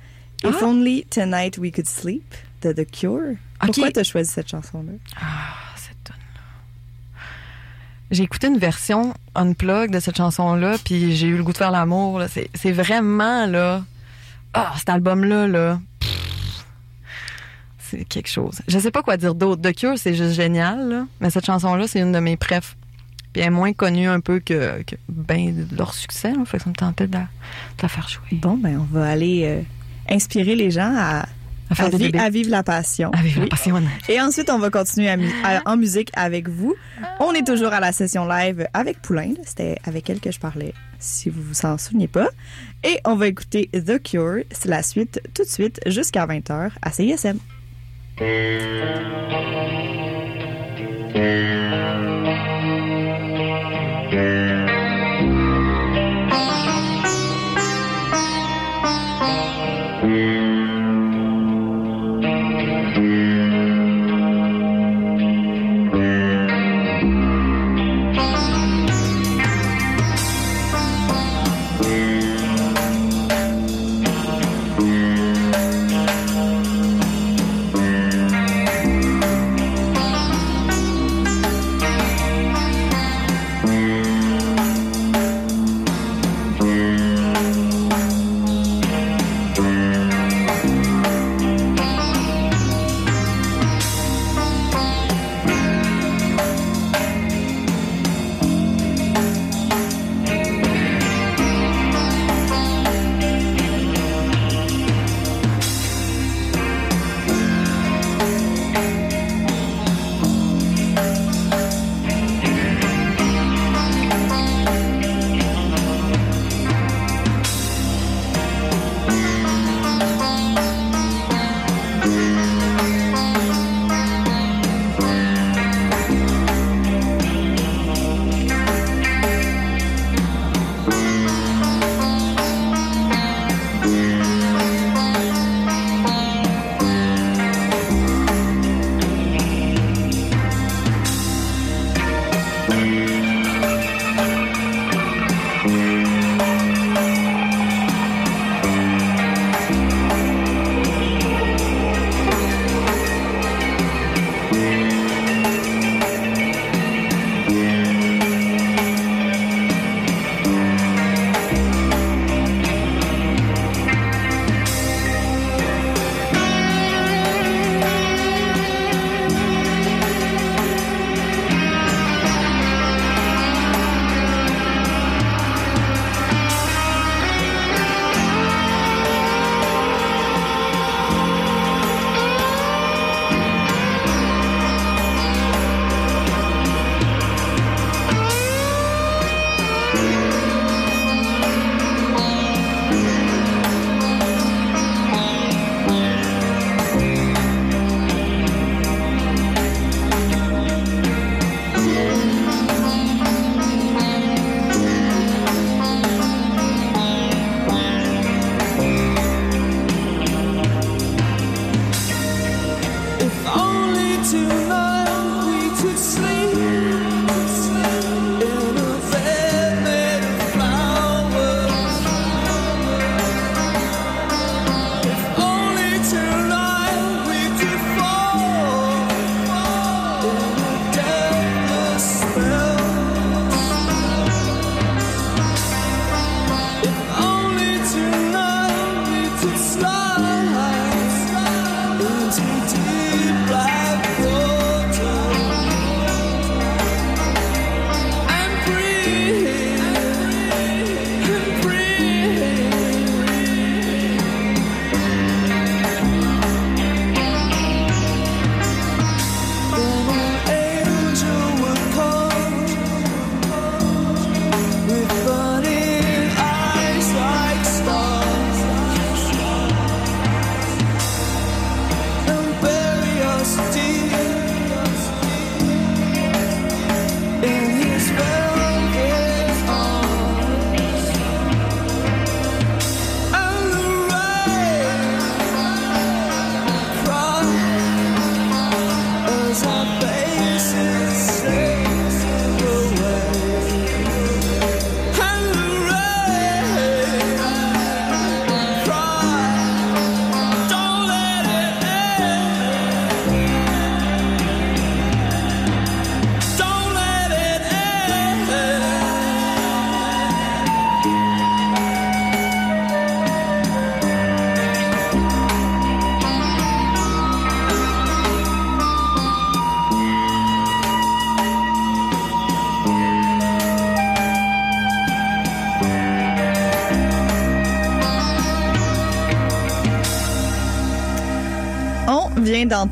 If 0.44 0.56
Ah. 0.60 0.64
Only 0.66 1.04
Tonight 1.10 1.58
We 1.58 1.70
Could 1.72 1.86
Sleep 1.88 2.34
de 2.62 2.72
The 2.72 2.90
Cure. 2.90 3.36
Pourquoi 3.60 3.90
tu 3.92 4.00
as 4.00 4.04
choisi 4.04 4.30
cette 4.30 4.48
chanson-là? 4.48 4.92
Ah, 5.20 5.74
cette 5.76 6.02
tonne-là. 6.04 7.20
J'ai 8.10 8.22
écouté 8.22 8.46
une 8.48 8.58
version 8.58 9.14
unplug 9.34 9.90
de 9.90 10.00
cette 10.00 10.16
chanson-là, 10.16 10.76
puis 10.84 11.14
j'ai 11.14 11.26
eu 11.26 11.36
le 11.36 11.44
goût 11.44 11.52
de 11.52 11.58
faire 11.58 11.70
l'amour. 11.70 12.22
C'est 12.54 12.72
vraiment, 12.72 13.46
là... 13.46 13.84
Ah, 14.54 14.72
cet 14.78 14.88
album-là, 14.88 15.46
là... 15.46 15.80
C'est 17.78 18.04
quelque 18.04 18.28
chose. 18.28 18.60
Je 18.68 18.78
sais 18.78 18.92
pas 18.92 19.02
quoi 19.02 19.16
dire 19.16 19.34
d'autre. 19.34 19.60
The 19.62 19.74
Cure, 19.74 19.98
c'est 19.98 20.14
juste 20.14 20.34
génial, 20.34 20.88
là. 20.88 21.06
Mais 21.20 21.28
cette 21.28 21.44
chanson-là, 21.44 21.88
c'est 21.88 21.98
une 22.00 22.12
de 22.12 22.20
mes 22.20 22.36
préf. 22.36 22.76
Puis 23.32 23.42
elle 23.42 23.48
est 23.48 23.50
moins 23.50 23.72
connue 23.72 24.08
un 24.08 24.20
peu 24.20 24.38
que, 24.38 24.82
que 24.84 24.94
ben, 25.08 25.66
leur 25.76 25.92
succès, 25.92 26.32
là. 26.32 26.44
Fait 26.44 26.58
que 26.58 26.64
ça 26.64 26.70
me 26.70 26.74
tentait 26.74 27.08
de 27.08 27.12
la, 27.14 27.22
de 27.22 27.82
la 27.82 27.88
faire 27.88 28.08
jouer. 28.08 28.28
Bon, 28.32 28.56
ben, 28.56 28.78
on 28.78 28.96
va 28.96 29.08
aller 29.08 29.42
euh, 29.44 29.62
inspirer 30.10 30.56
les 30.56 30.70
gens 30.70 30.92
à, 30.96 31.26
À 31.70 31.74
faire 31.74 31.86
à 31.86 31.90
des 31.90 31.96
vi- 31.98 32.04
bébés. 32.06 32.18
à 32.18 32.30
vivre 32.30 32.50
la 32.50 32.62
passion. 32.62 33.10
À 33.12 33.22
vivre 33.22 33.42
la 33.42 33.46
passion. 33.48 33.80
Et 34.08 34.20
ensuite, 34.20 34.50
on 34.50 34.58
va 34.58 34.70
continuer 34.70 35.08
à 35.08 35.16
mu- 35.16 35.30
à- 35.44 35.62
en 35.66 35.76
musique 35.76 36.10
avec 36.14 36.48
vous. 36.48 36.74
On 37.20 37.32
est 37.32 37.46
toujours 37.46 37.72
à 37.72 37.80
la 37.80 37.92
session 37.92 38.26
live 38.26 38.66
avec 38.74 39.00
Poulain. 39.02 39.34
C'était 39.44 39.76
avec 39.84 40.10
elle 40.10 40.20
que 40.20 40.30
je 40.32 40.38
parlais, 40.40 40.74
si 40.98 41.30
vous 41.30 41.42
vous 41.42 41.64
en 41.66 41.78
souvenez 41.78 42.08
pas. 42.08 42.28
Et 42.84 42.98
on 43.04 43.14
va 43.14 43.26
écouter 43.28 43.68
The 43.72 44.02
Cure. 44.02 44.44
C'est 44.50 44.68
la 44.68 44.82
suite 44.82 45.20
tout 45.34 45.44
de 45.44 45.48
suite 45.48 45.80
jusqu'à 45.86 46.26
20h 46.26 46.70
à 46.82 46.90
CISM. 46.90 47.38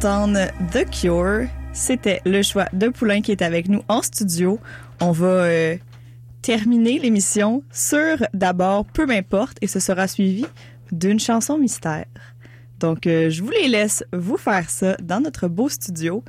The 0.01 0.89
Cure. 0.89 1.49
C'était 1.73 2.21
le 2.25 2.43
choix 2.43 2.67
de 2.73 2.89
Poulain 2.89 3.21
qui 3.21 3.33
est 3.33 3.43
avec 3.43 3.69
nous 3.69 3.83
en 3.89 4.01
studio. 4.03 4.61
On 5.01 5.11
va 5.11 5.27
euh, 5.27 5.77
terminer 6.41 7.01
l'émission 7.01 7.65
sur 7.73 8.17
d'abord 8.33 8.85
Peu 8.85 9.07
m'importe 9.07 9.59
et 9.61 9.67
ce 9.67 9.81
sera 9.81 10.07
suivi 10.07 10.47
d'une 10.93 11.19
chanson 11.19 11.59
mystère. 11.59 12.05
Donc, 12.79 13.09
euh, 13.09 13.29
je 13.29 13.43
vous 13.43 13.51
les 13.51 13.67
laisse 13.67 14.05
vous 14.13 14.37
faire 14.37 14.71
ça 14.71 14.97
dans 15.03 15.21
notre 15.21 15.49
beau 15.49 15.69
studio. 15.69 16.23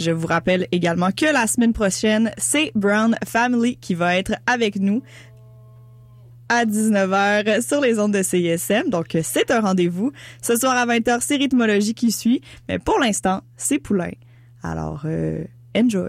Je 0.00 0.10
vous 0.10 0.26
rappelle 0.26 0.66
également 0.72 1.12
que 1.12 1.32
la 1.32 1.46
semaine 1.46 1.72
prochaine, 1.72 2.32
c'est 2.38 2.72
Brown 2.74 3.14
Family 3.24 3.76
qui 3.76 3.94
va 3.94 4.16
être 4.16 4.32
avec 4.48 4.80
nous 4.80 5.00
à 6.52 6.66
19h 6.66 7.66
sur 7.66 7.80
les 7.80 7.98
ondes 7.98 8.12
de 8.12 8.22
CISM. 8.22 8.90
Donc, 8.90 9.16
c'est 9.22 9.50
un 9.50 9.60
rendez-vous. 9.60 10.12
Ce 10.42 10.54
soir 10.56 10.76
à 10.76 10.86
20h, 10.86 11.18
c'est 11.20 11.36
Rythmologie 11.36 11.94
qui 11.94 12.12
suit. 12.12 12.42
Mais 12.68 12.78
pour 12.78 12.98
l'instant, 12.98 13.40
c'est 13.56 13.78
Poulain. 13.78 14.12
Alors, 14.62 15.02
euh, 15.06 15.44
enjoy. 15.76 16.08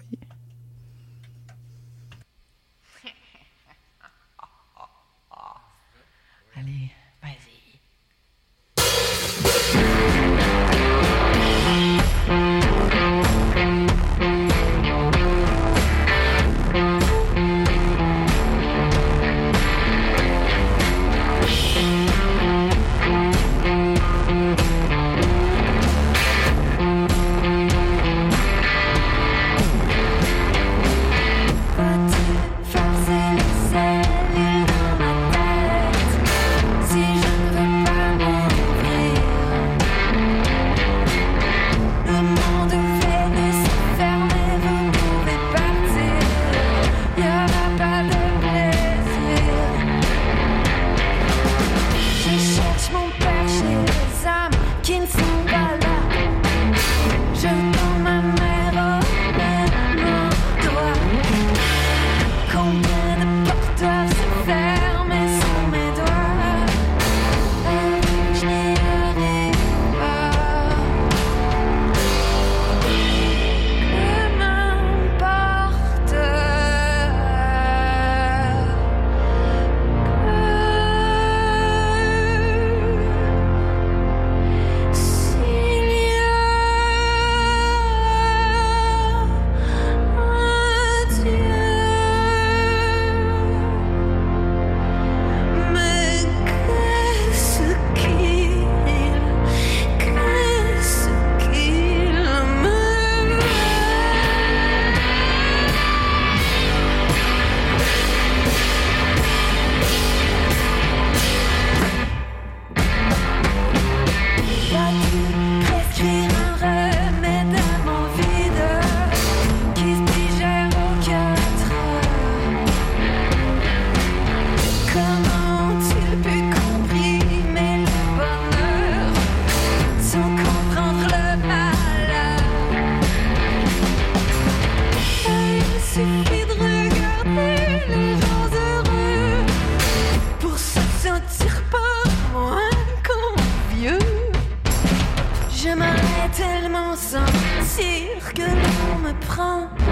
home. 149.43 149.82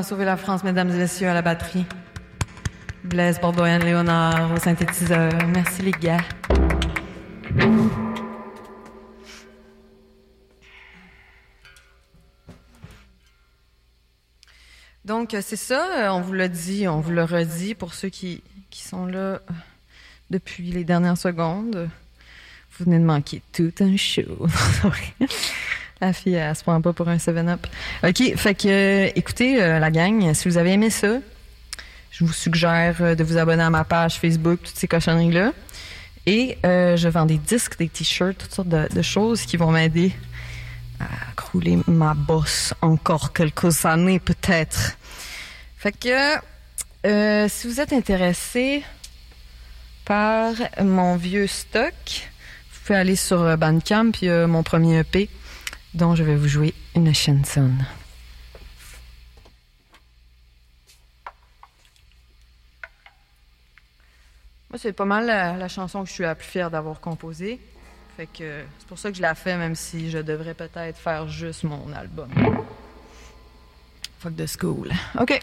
Thomas 0.00 0.08
sauvé 0.08 0.24
la 0.24 0.36
France, 0.38 0.64
mesdames 0.64 0.90
et 0.90 0.96
messieurs, 0.96 1.28
à 1.28 1.34
la 1.34 1.42
batterie. 1.42 1.84
Blaise 3.04 3.38
Bordoyan 3.38 3.78
Léonard 3.80 4.52
au 4.52 4.56
synthétiseur. 4.58 5.30
Merci 5.48 5.82
les 5.82 5.90
gars. 5.90 6.24
Donc, 15.04 15.34
euh, 15.34 15.42
c'est 15.42 15.56
ça, 15.56 15.86
euh, 15.98 16.08
on 16.10 16.22
vous 16.22 16.32
l'a 16.32 16.48
dit, 16.48 16.88
on 16.88 17.00
vous 17.00 17.10
le 17.10 17.24
redit 17.24 17.74
pour 17.74 17.92
ceux 17.92 18.08
qui, 18.08 18.42
qui 18.70 18.82
sont 18.82 19.04
là 19.04 19.18
euh, 19.18 19.38
depuis 20.30 20.70
les 20.70 20.84
dernières 20.84 21.18
secondes. 21.18 21.90
Vous 22.72 22.84
venez 22.84 22.98
de 22.98 23.04
manquer 23.04 23.42
tout 23.52 23.72
un 23.80 23.96
show. 23.96 24.46
la 26.00 26.12
fille, 26.12 26.34
elle 26.34 26.56
se 26.56 26.62
prend 26.62 26.80
pas 26.80 26.92
pour 26.92 27.08
un 27.08 27.16
7-up. 27.16 27.66
OK, 28.02 28.36
fait 28.36 28.54
que, 28.54 28.68
euh, 28.68 29.10
écoutez, 29.14 29.62
euh, 29.62 29.78
la 29.78 29.90
gang, 29.90 30.32
si 30.32 30.48
vous 30.48 30.56
avez 30.56 30.72
aimé 30.72 30.88
ça, 30.90 31.18
je 32.10 32.24
vous 32.24 32.32
suggère 32.32 32.96
euh, 33.00 33.14
de 33.14 33.22
vous 33.22 33.36
abonner 33.36 33.62
à 33.62 33.70
ma 33.70 33.84
page 33.84 34.14
Facebook, 34.18 34.60
toutes 34.64 34.76
ces 34.76 34.88
cochonneries-là. 34.88 35.52
Et 36.26 36.58
je 36.62 37.08
vends 37.08 37.26
des 37.26 37.38
disques, 37.38 37.78
des 37.78 37.88
t-shirts, 37.88 38.38
toutes 38.38 38.52
sortes 38.52 38.68
de, 38.68 38.88
de 38.94 39.02
choses 39.02 39.42
qui 39.42 39.56
vont 39.56 39.72
m'aider 39.72 40.12
à 41.00 41.32
crouler 41.34 41.78
ma 41.88 42.14
bosse 42.14 42.74
encore 42.82 43.32
quelques 43.32 43.84
années 43.86 44.20
peut-être. 44.20 44.96
Fait 45.76 45.92
que 45.92 47.48
si 47.48 47.66
vous 47.66 47.80
êtes 47.80 47.92
intéressé 47.92 48.84
par 50.04 50.52
mon 50.80 51.16
vieux 51.16 51.46
stock, 51.46 51.94
vous 52.70 52.80
pouvez 52.84 52.98
aller 52.98 53.16
sur 53.16 53.56
Bandcamp, 53.56 54.10
puis 54.12 54.28
mon 54.28 54.62
premier 54.62 54.98
EP, 54.98 55.30
dont 55.94 56.14
je 56.14 56.22
vais 56.22 56.36
vous 56.36 56.48
jouer 56.48 56.74
une 56.94 57.14
chanson. 57.14 57.70
Moi, 64.70 64.78
c'est 64.78 64.92
pas 64.92 65.04
mal 65.04 65.26
la, 65.26 65.68
chanson 65.68 66.04
que 66.04 66.08
je 66.08 66.14
suis 66.14 66.22
la 66.22 66.36
plus 66.36 66.46
fière 66.46 66.70
d'avoir 66.70 67.00
composée. 67.00 67.60
Fait 68.16 68.26
que 68.26 68.64
c'est 68.78 68.86
pour 68.86 68.98
ça 68.98 69.10
que 69.10 69.16
je 69.16 69.22
la 69.22 69.34
fais, 69.34 69.56
même 69.56 69.74
si 69.74 70.10
je 70.10 70.18
devrais 70.18 70.54
peut-être 70.54 70.96
faire 70.96 71.28
juste 71.28 71.64
mon 71.64 71.92
album. 71.92 72.30
Fuck 74.20 74.36
the 74.36 74.46
school. 74.46 74.92
OK. 75.18 75.40